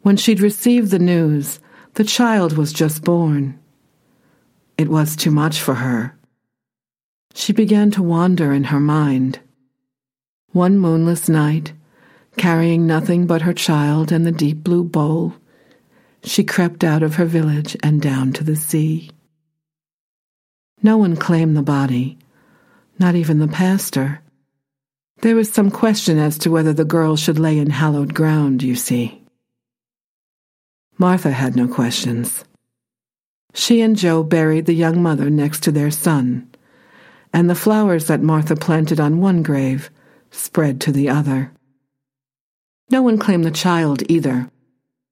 When 0.00 0.16
she'd 0.16 0.40
received 0.40 0.90
the 0.90 0.98
news, 0.98 1.60
the 1.94 2.04
child 2.04 2.56
was 2.56 2.72
just 2.72 3.04
born. 3.04 3.58
It 4.78 4.88
was 4.88 5.14
too 5.14 5.30
much 5.30 5.60
for 5.60 5.74
her. 5.74 6.16
She 7.34 7.52
began 7.52 7.90
to 7.92 8.02
wander 8.02 8.52
in 8.52 8.64
her 8.64 8.80
mind. 8.80 9.40
One 10.52 10.78
moonless 10.78 11.28
night, 11.28 11.72
carrying 12.36 12.86
nothing 12.86 13.26
but 13.26 13.42
her 13.42 13.52
child 13.52 14.10
and 14.10 14.26
the 14.26 14.32
deep 14.32 14.64
blue 14.64 14.84
bowl, 14.84 15.34
she 16.24 16.44
crept 16.44 16.82
out 16.82 17.02
of 17.02 17.16
her 17.16 17.26
village 17.26 17.76
and 17.82 18.00
down 18.00 18.32
to 18.34 18.44
the 18.44 18.56
sea. 18.56 19.10
No 20.82 20.96
one 20.96 21.16
claimed 21.16 21.56
the 21.56 21.62
body, 21.62 22.18
not 22.98 23.14
even 23.14 23.38
the 23.38 23.48
pastor. 23.48 24.20
There 25.20 25.36
was 25.36 25.52
some 25.52 25.70
question 25.70 26.18
as 26.18 26.38
to 26.38 26.50
whether 26.50 26.72
the 26.72 26.84
girl 26.84 27.16
should 27.16 27.38
lay 27.38 27.58
in 27.58 27.70
hallowed 27.70 28.14
ground, 28.14 28.62
you 28.62 28.76
see. 28.76 29.21
Martha 30.98 31.30
had 31.30 31.56
no 31.56 31.66
questions. 31.66 32.44
She 33.54 33.80
and 33.80 33.96
Joe 33.96 34.22
buried 34.22 34.66
the 34.66 34.74
young 34.74 35.02
mother 35.02 35.30
next 35.30 35.62
to 35.64 35.72
their 35.72 35.90
son, 35.90 36.48
and 37.32 37.48
the 37.48 37.54
flowers 37.54 38.06
that 38.06 38.22
Martha 38.22 38.56
planted 38.56 39.00
on 39.00 39.20
one 39.20 39.42
grave 39.42 39.90
spread 40.30 40.80
to 40.82 40.92
the 40.92 41.08
other. 41.08 41.52
No 42.90 43.02
one 43.02 43.18
claimed 43.18 43.44
the 43.44 43.50
child 43.50 44.02
either. 44.10 44.50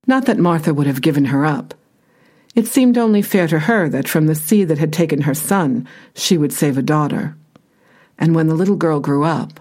Not 0.07 0.27
that 0.27 0.39
Martha 0.39 0.73
would 0.73 0.87
have 0.87 1.03
given 1.03 1.27
her 1.27 1.45
up. 1.45 1.75
It 2.55 2.67
seemed 2.67 2.99
only 2.99 3.23
fair 3.23 3.47
to 3.49 3.61
her 3.61 3.89
that 3.89 4.09
from 4.09 4.27
the 4.27 4.35
sea 4.35 4.65
that 4.65 4.79
had 4.79 4.93
taken 4.93 5.23
her 5.23 5.35
son, 5.35 5.87
she 6.15 6.37
would 6.37 6.53
save 6.53 6.77
a 6.77 6.83
daughter 6.83 7.37
and 8.21 8.35
when 8.35 8.47
the 8.47 8.55
little 8.55 8.77
girl 8.77 9.01
grew 9.01 9.25
up, 9.25 9.59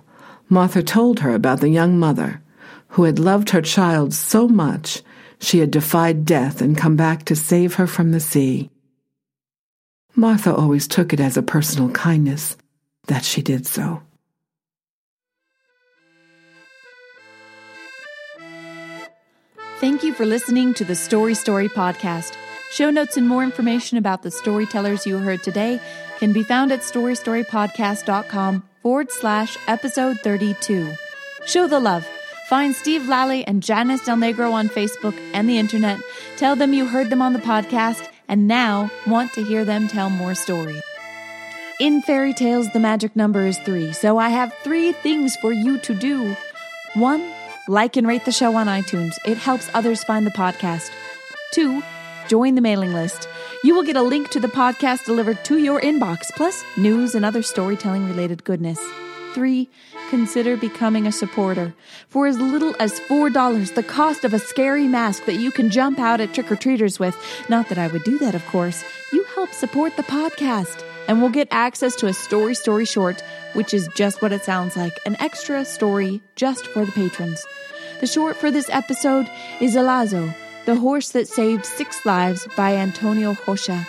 Martha 0.50 0.84
told 0.84 1.22
her 1.22 1.34
about 1.34 1.62
the 1.62 1.70
young 1.70 1.98
mother 1.98 2.42
who 2.90 3.04
had 3.04 3.18
loved 3.18 3.52
her 3.52 3.62
child 3.62 4.14
so 4.14 4.48
much 4.48 5.02
she 5.40 5.60
had 5.60 5.72
defied 5.72 6.26
death 6.26 6.62
and 6.62 6.78
come 6.78 6.96
back 6.96 7.26
to 7.26 7.36
save 7.36 7.76
her 7.76 7.88
from 7.88 8.12
the 8.12 8.20
sea. 8.20 8.70
Martha 10.16 10.54
always 10.54 10.88
took 10.88 11.14
it 11.14 11.20
as 11.20 11.38
a 11.38 11.44
personal 11.44 11.90
kindness 11.92 12.58
that 13.08 13.24
she 13.24 13.42
did 13.42 13.66
so. 13.66 14.02
Thank 19.80 20.04
you 20.04 20.14
for 20.14 20.26
listening 20.26 20.74
to 20.74 20.84
the 20.84 20.96
Story 20.96 21.34
Story 21.34 21.70
podcast. 21.70 22.36
Show 22.72 22.92
notes 22.92 23.16
and 23.16 23.28
more 23.28 23.44
information 23.44 23.98
about 23.98 24.24
the 24.24 24.32
storytellers 24.32 25.08
you 25.08 25.18
heard 25.18 25.42
today 25.42 25.80
can 26.18 26.34
be 26.34 26.44
found 26.44 26.74
at 26.74 26.82
storystorypodcast.com 26.82 28.64
forward 28.82 29.12
slash 29.12 29.58
episode 29.68 30.20
32. 30.20 30.94
Show 31.46 31.68
the 31.68 31.80
love. 31.80 32.06
Find 32.50 32.76
Steve 32.76 33.08
Lally 33.08 33.46
and 33.46 33.62
Janice 33.62 34.04
Del 34.04 34.18
Negro 34.18 34.52
on 34.54 34.70
Facebook 34.70 35.16
and 35.36 35.48
the 35.48 35.60
internet. 35.60 36.00
Tell 36.36 36.56
them 36.56 36.74
you 36.74 36.88
heard 36.88 37.12
them 37.12 37.22
on 37.22 37.34
the 37.34 37.40
podcast 37.40 38.10
and 38.28 38.48
now 38.48 38.90
want 39.06 39.34
to 39.34 39.44
hear 39.44 39.64
them 39.64 39.88
tell 39.88 40.10
more 40.10 40.34
stories. 40.34 40.82
In 41.80 42.02
fairy 42.02 42.34
tales, 42.34 42.68
the 42.74 42.80
magic 42.80 43.16
number 43.16 43.46
is 43.46 43.60
three, 43.60 43.94
so 43.94 44.18
I 44.18 44.30
have 44.30 44.52
three 44.64 44.94
things 44.94 45.36
for 45.36 45.54
you 45.54 45.78
to 45.78 45.94
do. 45.94 46.36
One, 46.96 47.32
like 47.68 47.98
and 47.98 48.08
rate 48.08 48.26
the 48.26 48.32
show 48.32 48.56
on 48.56 48.66
iTunes. 48.66 49.14
It 49.28 49.38
helps 49.38 49.70
others 49.76 50.04
find 50.04 50.26
the 50.26 50.32
podcast. 50.32 50.90
Two, 51.52 51.84
join 52.30 52.56
the 52.56 52.62
mailing 52.62 52.94
list. 52.94 53.30
You 53.64 53.76
will 53.76 53.84
get 53.84 53.96
a 53.96 54.02
link 54.02 54.32
to 54.32 54.40
the 54.40 54.48
podcast 54.48 55.06
delivered 55.06 55.46
to 55.46 55.60
your 55.60 55.80
inbox, 55.82 56.32
plus 56.36 56.64
news 56.78 57.14
and 57.14 57.24
other 57.24 57.44
storytelling 57.44 58.08
related 58.08 58.44
goodness. 58.44 58.80
Three, 59.34 59.70
consider 60.10 60.58
becoming 60.58 61.06
a 61.06 61.12
supporter. 61.12 61.74
For 62.08 62.26
as 62.26 62.40
little 62.40 62.76
as 62.80 63.00
$4, 63.02 63.76
the 63.76 63.84
cost 63.84 64.24
of 64.24 64.34
a 64.34 64.40
scary 64.40 64.88
mask 64.88 65.26
that 65.26 65.36
you 65.36 65.52
can 65.52 65.70
jump 65.70 66.00
out 66.00 66.20
at 66.20 66.34
trick 66.34 66.52
or 66.52 66.56
treaters 66.56 67.00
with, 67.00 67.16
not 67.48 67.70
that 67.70 67.78
I 67.78 67.88
would 67.88 68.04
do 68.04 68.18
that, 68.20 68.34
of 68.34 68.46
course, 68.48 68.84
you 69.14 69.24
help 69.36 69.54
support 69.54 69.96
the 69.98 70.04
podcast 70.04 70.84
and 71.08 71.22
we'll 71.22 71.32
get 71.32 71.48
access 71.52 71.96
to 71.98 72.08
a 72.08 72.14
story 72.14 72.56
story 72.56 72.86
short, 72.86 73.24
which 73.54 73.74
is 73.74 73.88
just 73.96 74.22
what 74.22 74.32
it 74.32 74.44
sounds 74.44 74.76
like 74.76 75.00
an 75.06 75.16
extra 75.20 75.66
story 75.66 76.22
just 76.36 76.66
for 76.68 76.86
the 76.86 76.92
patrons. 76.92 77.46
The 78.00 78.08
short 78.08 78.36
for 78.36 78.52
this 78.52 78.70
episode 78.70 79.30
is 79.60 79.76
Elazo, 79.76 80.34
the 80.66 80.76
Horse 80.76 81.10
That 81.10 81.28
Saved 81.28 81.66
Six 81.66 82.06
Lives 82.06 82.48
by 82.56 82.76
Antonio 82.76 83.36
Rocha. 83.48 83.86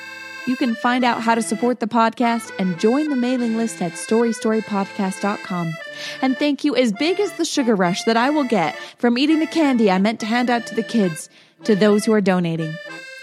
You 0.47 0.57
can 0.57 0.75
find 0.75 1.05
out 1.05 1.23
how 1.23 1.35
to 1.35 1.43
support 1.43 1.81
the 1.81 1.87
podcast 1.87 2.53
and 2.59 2.79
join 2.81 3.11
the 3.11 3.17
mailing 3.17 3.57
list 3.57 3.83
at 3.83 3.93
storystorypodcast.com. 3.93 5.75
And 6.23 6.39
thank 6.39 6.65
you 6.65 6.75
as 6.75 6.93
big 6.93 7.21
as 7.21 7.33
the 7.33 7.45
sugar 7.45 7.75
rush 7.75 8.05
that 8.05 8.17
I 8.17 8.31
will 8.31 8.45
get 8.45 8.77
from 8.99 9.19
eating 9.19 9.41
the 9.41 9.47
candy 9.47 9.91
I 9.91 9.99
meant 9.99 10.21
to 10.21 10.27
hand 10.27 10.51
out 10.51 10.67
to 10.67 10.75
the 10.75 10.83
kids 10.83 11.29
to 11.65 11.77
those 11.77 12.05
who 12.05 12.13
are 12.13 12.21
donating. 12.21 12.75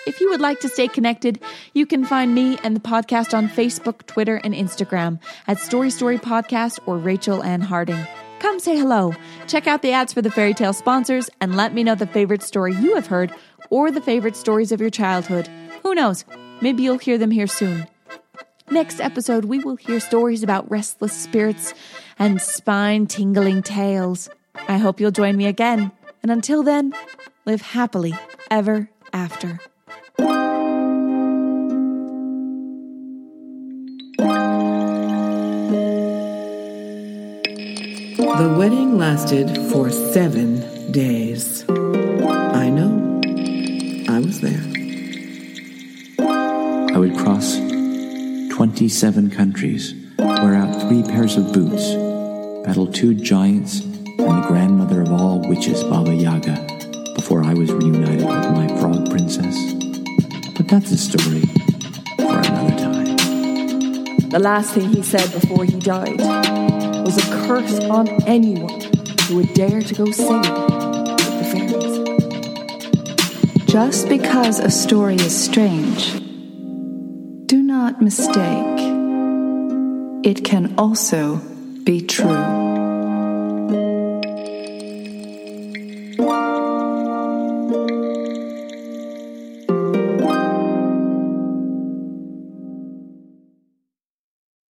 If 0.05 0.21
you 0.21 0.29
would 0.29 0.39
like 0.39 0.61
to 0.61 0.69
stay 0.69 0.87
connected, 0.87 1.41
you 1.73 1.85
can 1.85 2.05
find 2.05 2.33
me 2.33 2.57
and 2.63 2.75
the 2.75 2.79
podcast 2.79 3.37
on 3.37 3.49
Facebook, 3.49 4.05
Twitter, 4.05 4.37
and 4.37 4.53
Instagram 4.53 5.19
at 5.47 5.59
Story 5.59 5.89
Story 5.89 6.17
Podcast 6.17 6.79
or 6.85 6.97
Rachel 6.97 7.43
Ann 7.43 7.59
Harding. 7.59 8.07
Come 8.39 8.59
say 8.59 8.77
hello. 8.77 9.13
Check 9.47 9.67
out 9.67 9.81
the 9.81 9.91
ads 9.91 10.13
for 10.13 10.21
the 10.21 10.31
fairy 10.31 10.53
tale 10.53 10.71
sponsors 10.71 11.29
and 11.41 11.57
let 11.57 11.73
me 11.73 11.83
know 11.83 11.95
the 11.95 12.07
favorite 12.07 12.43
story 12.43 12.73
you 12.75 12.95
have 12.95 13.07
heard 13.07 13.33
or 13.69 13.91
the 13.91 13.99
favorite 13.99 14.35
stories 14.35 14.71
of 14.71 14.79
your 14.79 14.91
childhood. 14.91 15.49
Who 15.83 15.93
knows? 15.93 16.23
Maybe 16.61 16.83
you'll 16.83 16.97
hear 16.97 17.17
them 17.17 17.31
here 17.31 17.47
soon. 17.47 17.87
Next 18.69 18.99
episode, 18.99 19.45
we 19.45 19.59
will 19.59 19.77
hear 19.77 19.99
stories 19.99 20.43
about 20.43 20.69
restless 20.69 21.13
spirits 21.13 21.73
and 22.19 22.41
spine 22.41 23.07
tingling 23.07 23.63
tales. 23.63 24.29
I 24.67 24.77
hope 24.77 24.99
you'll 24.99 25.11
join 25.11 25.37
me 25.37 25.45
again. 25.45 25.91
And 26.21 26.31
until 26.31 26.63
then, 26.63 26.93
live 27.45 27.61
happily 27.61 28.13
ever 28.51 28.89
after. 29.13 29.59
The 38.37 38.55
wedding 38.55 38.97
lasted 38.97 39.49
for 39.71 39.89
seven 39.89 40.91
days. 40.91 41.65
27 48.77 49.31
countries, 49.31 49.95
wear 50.19 50.53
out 50.53 50.81
three 50.81 51.01
pairs 51.01 51.35
of 51.35 51.51
boots, 51.51 51.95
battle 52.63 52.85
two 52.85 53.15
giants 53.15 53.79
and 53.79 54.19
the 54.19 54.45
grandmother 54.47 55.01
of 55.01 55.11
all 55.11 55.39
witches, 55.49 55.83
Baba 55.83 56.13
Yaga, 56.13 56.63
before 57.15 57.43
I 57.43 57.55
was 57.55 57.71
reunited 57.71 58.27
with 58.27 58.51
my 58.51 58.67
frog 58.79 59.09
princess. 59.09 59.57
But 60.55 60.67
that's 60.67 60.91
a 60.91 60.97
story 60.97 61.41
for 62.17 62.37
another 62.37 62.77
time. 62.77 63.15
The 64.29 64.39
last 64.39 64.75
thing 64.75 64.89
he 64.89 65.01
said 65.01 65.31
before 65.31 65.65
he 65.65 65.79
died 65.79 66.19
was 67.03 67.17
a 67.17 67.23
curse 67.47 67.79
on 67.79 68.07
anyone 68.27 68.79
who 69.21 69.37
would 69.37 69.55
dare 69.55 69.81
to 69.81 69.95
go 69.95 70.11
singing 70.11 70.53
with 70.53 71.17
the 71.17 71.43
fairies. 71.51 71.97
Just 73.65 74.07
because 74.07 74.59
a 74.59 74.69
story 74.69 75.15
is 75.15 75.35
strange, 75.35 76.26
mistake. 77.99 78.79
It 80.23 80.43
can 80.43 80.75
also 80.77 81.37
be 81.83 82.01
true. 82.01 82.56